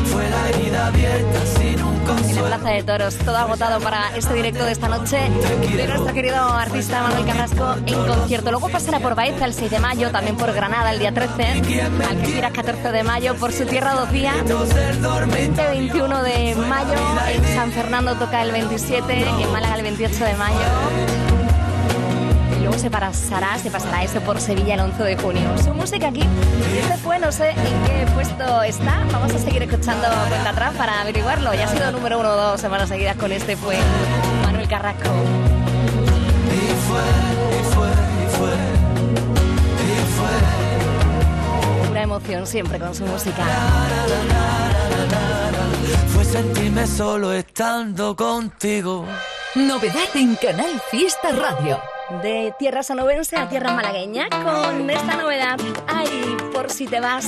fue 0.05 0.29
la 0.29 0.49
herida 0.49 0.87
abierta 0.87 1.45
sin 1.45 1.83
un 1.83 1.90
en 2.18 2.36
la. 2.36 2.41
Plaza 2.51 2.70
de 2.70 2.84
Toros. 2.84 3.16
Todo 3.16 3.38
agotado 3.38 3.80
para 3.80 4.16
este 4.18 4.34
directo 4.34 4.66
de 4.66 4.74
esta 4.74 4.88
noche 4.89 5.18
de 5.18 5.88
nuestro 5.88 6.14
querido 6.14 6.38
artista 6.38 7.01
Manuel 7.01 7.26
Carrasco 7.26 7.76
en 7.86 8.05
concierto. 8.05 8.51
Luego 8.51 8.70
pasará 8.70 8.99
por 8.99 9.16
Baeza 9.16 9.45
el 9.45 9.53
6 9.53 9.72
de 9.72 9.80
mayo, 9.80 10.12
también 10.12 10.36
por 10.36 10.51
Granada 10.53 10.91
el 10.91 10.99
día 10.99 11.14
13, 11.14 11.62
Algeciras 12.09 12.51
14 12.51 12.91
de 12.91 13.03
mayo, 13.03 13.36
por 13.36 13.53
su 13.53 13.66
tierra 13.66 13.93
dos 13.93 14.12
días. 14.12 14.36
20 14.45 15.68
21 15.70 16.24
de 16.24 16.55
mayo, 16.55 16.93
en 17.30 17.55
San 17.55 17.72
Fernando 17.72 18.16
toca 18.16 18.41
el 18.43 18.51
27, 18.51 19.14
en 19.14 19.51
Málaga 19.51 19.76
el 19.76 19.84
28 19.84 20.26
de 20.26 20.34
mayo. 20.36 21.30
Luego 22.72 22.84
se 22.84 22.89
pasará, 22.89 23.57
se 23.57 23.69
pasará 23.69 24.01
eso 24.01 24.22
por 24.22 24.39
Sevilla 24.39 24.76
el 24.76 24.80
11 24.80 25.03
de 25.03 25.17
junio. 25.17 25.57
Su 25.61 25.74
música 25.74 26.07
aquí, 26.07 26.24
este 26.74 26.95
fue, 26.99 27.19
no 27.19 27.30
sé 27.30 27.49
en 27.49 27.84
qué 27.86 28.09
puesto 28.13 28.61
está. 28.61 29.03
Vamos 29.11 29.36
a 29.36 29.39
seguir 29.39 29.61
escuchando 29.61 30.07
cuenta 30.30 30.51
atrás 30.51 30.74
para 30.78 31.01
averiguarlo. 31.01 31.53
Ya 31.53 31.65
ha 31.65 31.67
sido 31.67 31.91
número 31.91 32.17
uno 32.17 32.30
o 32.30 32.36
dos 32.38 32.61
semanas 32.61 32.88
seguidas 32.88 33.17
con 33.17 33.30
este 33.34 33.57
fue 33.57 33.76
Manuel 34.43 34.69
Carrasco. 34.69 35.09
Y 36.47 36.59
fue, 36.88 37.01
y 37.59 37.63
fue, 37.74 37.89
y 37.89 38.38
fue, 38.38 38.53
y 39.84 39.99
fue. 40.15 41.88
Pura 41.89 42.03
emoción 42.03 42.47
siempre 42.47 42.80
con 42.80 42.95
su 42.95 43.05
música. 43.05 43.43
Fue 46.13 46.24
sentirme 46.24 46.88
solo 46.88 47.34
estando 47.34 48.15
contigo. 48.15 49.05
Novedad 49.55 50.15
en 50.15 50.36
Canal 50.38 50.82
Fiesta 50.89 51.34
Radio. 51.34 51.90
De 52.20 52.53
tierra 52.59 52.84
sonovense 52.84 53.38
a 53.38 53.47
tierra 53.47 53.74
malagueña 53.74 54.28
con 54.30 54.89
esta 54.89 55.16
novedad. 55.16 55.57
Ay, 55.88 56.38
por 56.53 56.70
si 56.70 56.86
te 56.86 56.99
vas. 56.99 57.26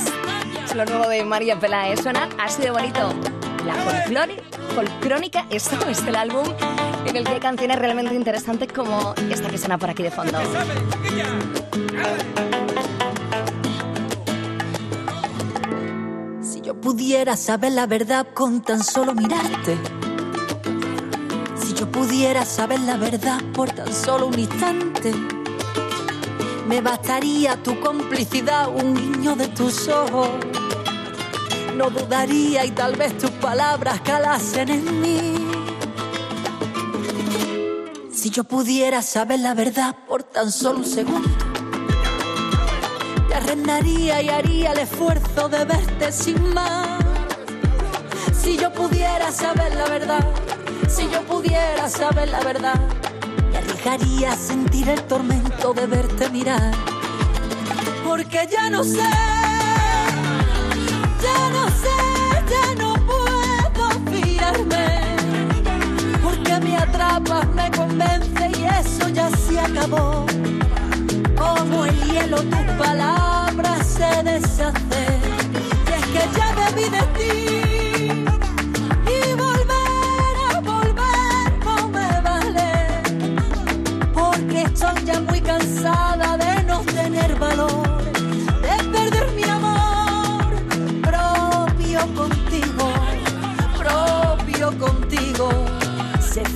Es 0.62 0.74
lo 0.74 0.84
nuevo 0.84 1.08
de 1.08 1.24
María 1.24 1.58
Peláez. 1.58 2.00
Suena 2.02 2.28
así 2.38 2.60
de 2.62 2.70
bonito. 2.70 3.12
La 3.64 3.74
folclore, 3.74 4.42
folcrónica, 4.74 5.46
eso 5.48 5.76
es 5.88 6.06
el 6.06 6.14
álbum 6.14 6.44
en 7.06 7.16
el 7.16 7.24
que 7.24 7.32
hay 7.32 7.40
canciones 7.40 7.78
realmente 7.78 8.14
interesantes 8.14 8.70
como 8.72 9.14
esta 9.30 9.48
que 9.48 9.56
suena 9.56 9.78
por 9.78 9.88
aquí 9.88 10.02
de 10.02 10.10
fondo. 10.10 10.38
Si 16.42 16.60
yo 16.60 16.78
pudiera 16.78 17.36
saber 17.36 17.72
la 17.72 17.86
verdad 17.86 18.26
con 18.34 18.62
tan 18.62 18.84
solo 18.84 19.14
mirarte. 19.14 19.78
Yo 21.84 21.92
pudiera 21.92 22.46
saber 22.46 22.80
la 22.80 22.96
verdad 22.96 23.42
por 23.52 23.70
tan 23.70 23.92
solo 23.92 24.28
un 24.28 24.38
instante. 24.38 25.12
Me 26.66 26.80
bastaría 26.80 27.62
tu 27.62 27.78
complicidad, 27.78 28.70
un 28.70 28.94
guiño 28.94 29.36
de 29.36 29.48
tus 29.48 29.88
ojos. 29.88 30.30
No 31.76 31.90
dudaría 31.90 32.64
y 32.64 32.70
tal 32.70 32.96
vez 32.96 33.18
tus 33.18 33.30
palabras 33.32 34.00
calasen 34.00 34.70
en 34.70 35.00
mí. 35.02 35.34
Si 38.10 38.30
yo 38.30 38.44
pudiera 38.44 39.02
saber 39.02 39.40
la 39.40 39.52
verdad 39.52 39.94
por 40.08 40.22
tan 40.22 40.50
solo 40.50 40.78
un 40.78 40.86
segundo. 40.86 41.28
Te 43.28 43.34
arrendaría 43.34 44.22
y 44.22 44.30
haría 44.30 44.72
el 44.72 44.78
esfuerzo 44.78 45.50
de 45.50 45.66
verte 45.66 46.12
sin 46.12 46.54
más. 46.54 46.98
Si 48.32 48.56
yo 48.56 48.72
pudiera 48.72 49.30
saber 49.30 49.74
la 49.74 49.84
verdad, 49.84 50.43
si 50.88 51.10
yo 51.10 51.22
pudiera 51.22 51.88
saber 51.88 52.28
la 52.28 52.40
verdad, 52.40 52.80
me 53.50 53.58
arriesgaría 53.58 54.36
sentir 54.36 54.88
el 54.88 55.02
tormento 55.02 55.72
de 55.74 55.86
verte 55.86 56.28
mirar. 56.30 56.72
Porque 58.04 58.48
ya 58.50 58.70
no 58.70 58.84
sé, 58.84 59.10
ya 61.22 61.50
no 61.50 61.68
sé, 61.68 61.96
ya 62.50 62.74
no 62.76 62.94
puedo 63.06 63.90
fiarme. 64.10 65.16
Porque 66.22 66.60
me 66.60 66.76
atrapas, 66.76 67.46
me 67.48 67.70
convence 67.70 68.50
y 68.58 68.64
eso 68.64 69.08
ya 69.08 69.30
se 69.30 69.58
acabó. 69.60 70.26
Como 71.36 71.86
el 71.86 72.00
hielo 72.04 72.42
tus 72.42 72.66
palabras 72.78 73.86
se 73.86 74.22
deshacen. 74.22 75.20
Y 75.88 75.92
es 75.92 76.06
que 76.06 76.38
ya 76.38 76.54
debí 76.70 76.88
de 76.88 77.02
ti. 77.18 77.63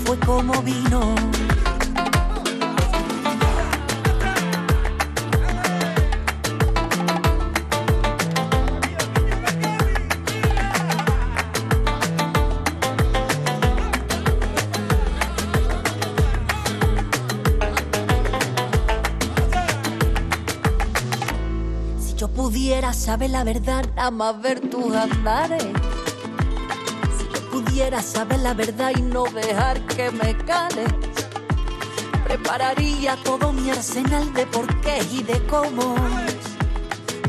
Fue 0.08 0.18
como 0.20 0.62
vino. 0.62 1.14
Si 22.00 22.14
yo 22.14 22.28
pudiera 22.28 22.94
saber 22.94 23.28
la 23.28 23.44
verdad, 23.44 23.84
nada 23.94 24.10
más 24.10 24.40
ver 24.40 24.58
tus 24.70 24.94
andares. 24.94 25.66
Pudiera 27.78 28.02
saber 28.02 28.40
la 28.40 28.54
verdad 28.54 28.90
y 28.96 29.02
no 29.02 29.22
dejar 29.22 29.80
que 29.86 30.10
me 30.10 30.36
cales, 30.38 30.92
prepararía 32.24 33.14
todo 33.22 33.52
mi 33.52 33.70
arsenal 33.70 34.34
de 34.34 34.46
por 34.48 34.66
qué 34.80 34.98
y 35.12 35.22
de 35.22 35.40
cómo. 35.46 35.94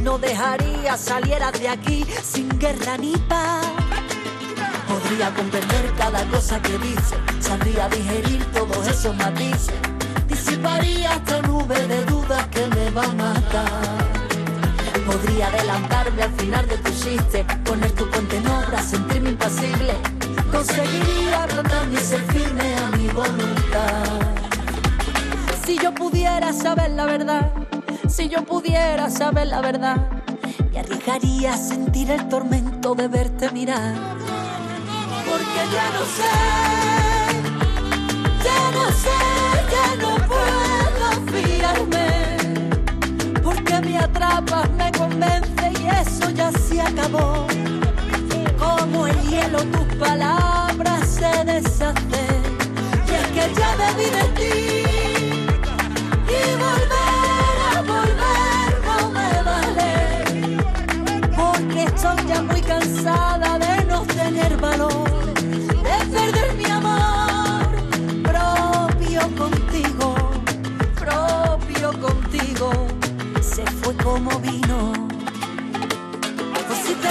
No 0.01 0.17
dejaría 0.17 0.97
saliera 0.97 1.51
de 1.51 1.69
aquí 1.69 2.03
sin 2.23 2.49
guerra 2.57 2.97
ni 2.97 3.15
paz. 3.29 3.63
Podría 4.87 5.31
comprender 5.35 5.93
cada 5.99 6.25
cosa 6.31 6.59
que 6.63 6.79
dice, 6.79 7.15
sabría 7.39 7.87
digerir 7.87 8.43
todos 8.45 8.87
esos 8.87 9.15
matices, 9.17 9.75
disiparía 10.27 11.13
esta 11.13 11.43
nube 11.43 11.79
de 11.85 12.03
dudas 12.05 12.47
que 12.47 12.65
me 12.65 12.89
va 12.89 13.03
a 13.03 13.13
matar. 13.13 13.71
Podría 15.05 15.45
adelantarme 15.45 16.23
al 16.23 16.31
final 16.31 16.67
de 16.67 16.77
tu 16.79 16.89
chiste, 16.89 17.45
poner 17.63 17.91
tu 17.91 18.09
puente 18.09 18.37
en 18.37 18.47
obra, 18.47 18.81
sentirme 18.81 19.29
impasible. 19.29 20.18
Conseguiría 20.79 21.45
plantarme 21.47 21.93
y 21.93 21.97
ser 21.97 22.21
firme 22.31 22.75
a 22.77 22.89
mi 22.95 23.07
voluntad. 23.09 24.21
Si 25.65 25.77
yo 25.77 25.93
pudiera 25.93 26.53
saber 26.53 26.91
la 26.91 27.05
verdad, 27.05 27.51
si 28.07 28.29
yo 28.29 28.45
pudiera 28.45 29.09
saber 29.09 29.47
la 29.47 29.59
verdad, 29.59 29.97
me 30.71 30.79
arriesgaría 30.79 31.53
a 31.55 31.57
sentir 31.57 32.09
el 32.11 32.29
tormento 32.29 32.95
de 32.95 33.09
verte 33.09 33.51
mirar. 33.51 33.93
Porque 35.27 35.61
ya 35.73 35.89
no 35.95 36.05
sé, 36.15 36.31
ya 38.45 38.71
no 38.71 38.85
sé, 39.03 39.19
ya 39.73 39.87
no 40.01 40.15
puedo 40.27 41.07
fiarme. 41.33 42.07
Porque 43.43 43.81
me 43.81 43.97
atrapas, 43.97 44.69
me 44.77 44.91
convence 44.93 45.73
y 45.77 45.87
eso 45.87 46.29
ya 46.29 46.53
se 46.53 46.79
acabó. 46.79 47.47
Como 48.57 49.07
el 49.07 49.21
hielo 49.29 49.59
tus 49.65 49.95
palabras 49.97 50.58
se. 51.33 52.23
Y 53.07 53.13
es 53.15 53.27
que 53.33 53.53
ya 53.59 53.69
vi 53.97 54.05
de 54.17 54.23
ti. 54.37 54.55
Y 56.27 56.41
volver 56.65 57.57
a 57.69 57.81
volver 57.81 58.69
no 58.87 58.97
me 59.11 59.31
vale. 59.49 59.93
Porque 61.35 61.83
estoy 61.83 62.25
ya 62.27 62.41
muy 62.41 62.61
cansada 62.61 63.59
de 63.59 63.85
no 63.85 64.01
tener 64.05 64.57
valor. 64.57 65.33
De 65.33 65.97
perder 66.13 66.53
mi 66.55 66.65
amor 66.65 67.67
propio 68.23 69.21
contigo. 69.37 70.15
Propio 70.95 71.91
contigo. 71.99 72.71
Se 73.41 73.65
fue 73.65 73.95
como 73.97 74.39
vino. 74.39 74.93
Pues 76.67 76.83
te 76.83 77.09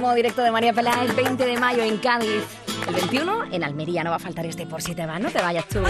Próximo 0.00 0.16
directo 0.16 0.40
de 0.40 0.50
María 0.50 0.72
Pelá 0.72 1.02
el 1.02 1.12
20 1.12 1.44
de 1.44 1.58
mayo 1.58 1.82
en 1.82 1.98
Cádiz. 1.98 2.42
El 2.88 2.94
21 2.94 3.52
en 3.52 3.62
Almería. 3.62 4.02
No 4.02 4.08
va 4.08 4.16
a 4.16 4.18
faltar 4.18 4.46
este 4.46 4.64
por 4.64 4.80
si 4.80 4.94
te 4.94 5.04
vas. 5.04 5.20
No 5.20 5.30
te 5.30 5.42
vayas 5.42 5.66
tú. 5.68 5.80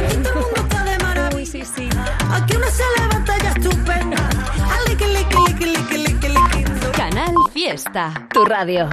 Uy, 1.37 1.47
sí, 1.47 1.65
sí. 1.65 1.89
Aquí 2.33 2.57
uno 2.57 2.67
se 2.67 2.83
levanta 2.99 3.39
ya 3.39 3.51
estupenda. 3.51 4.17
Canal 6.97 7.35
Fiesta. 7.53 8.27
Tu 8.33 8.45
radio. 8.45 8.89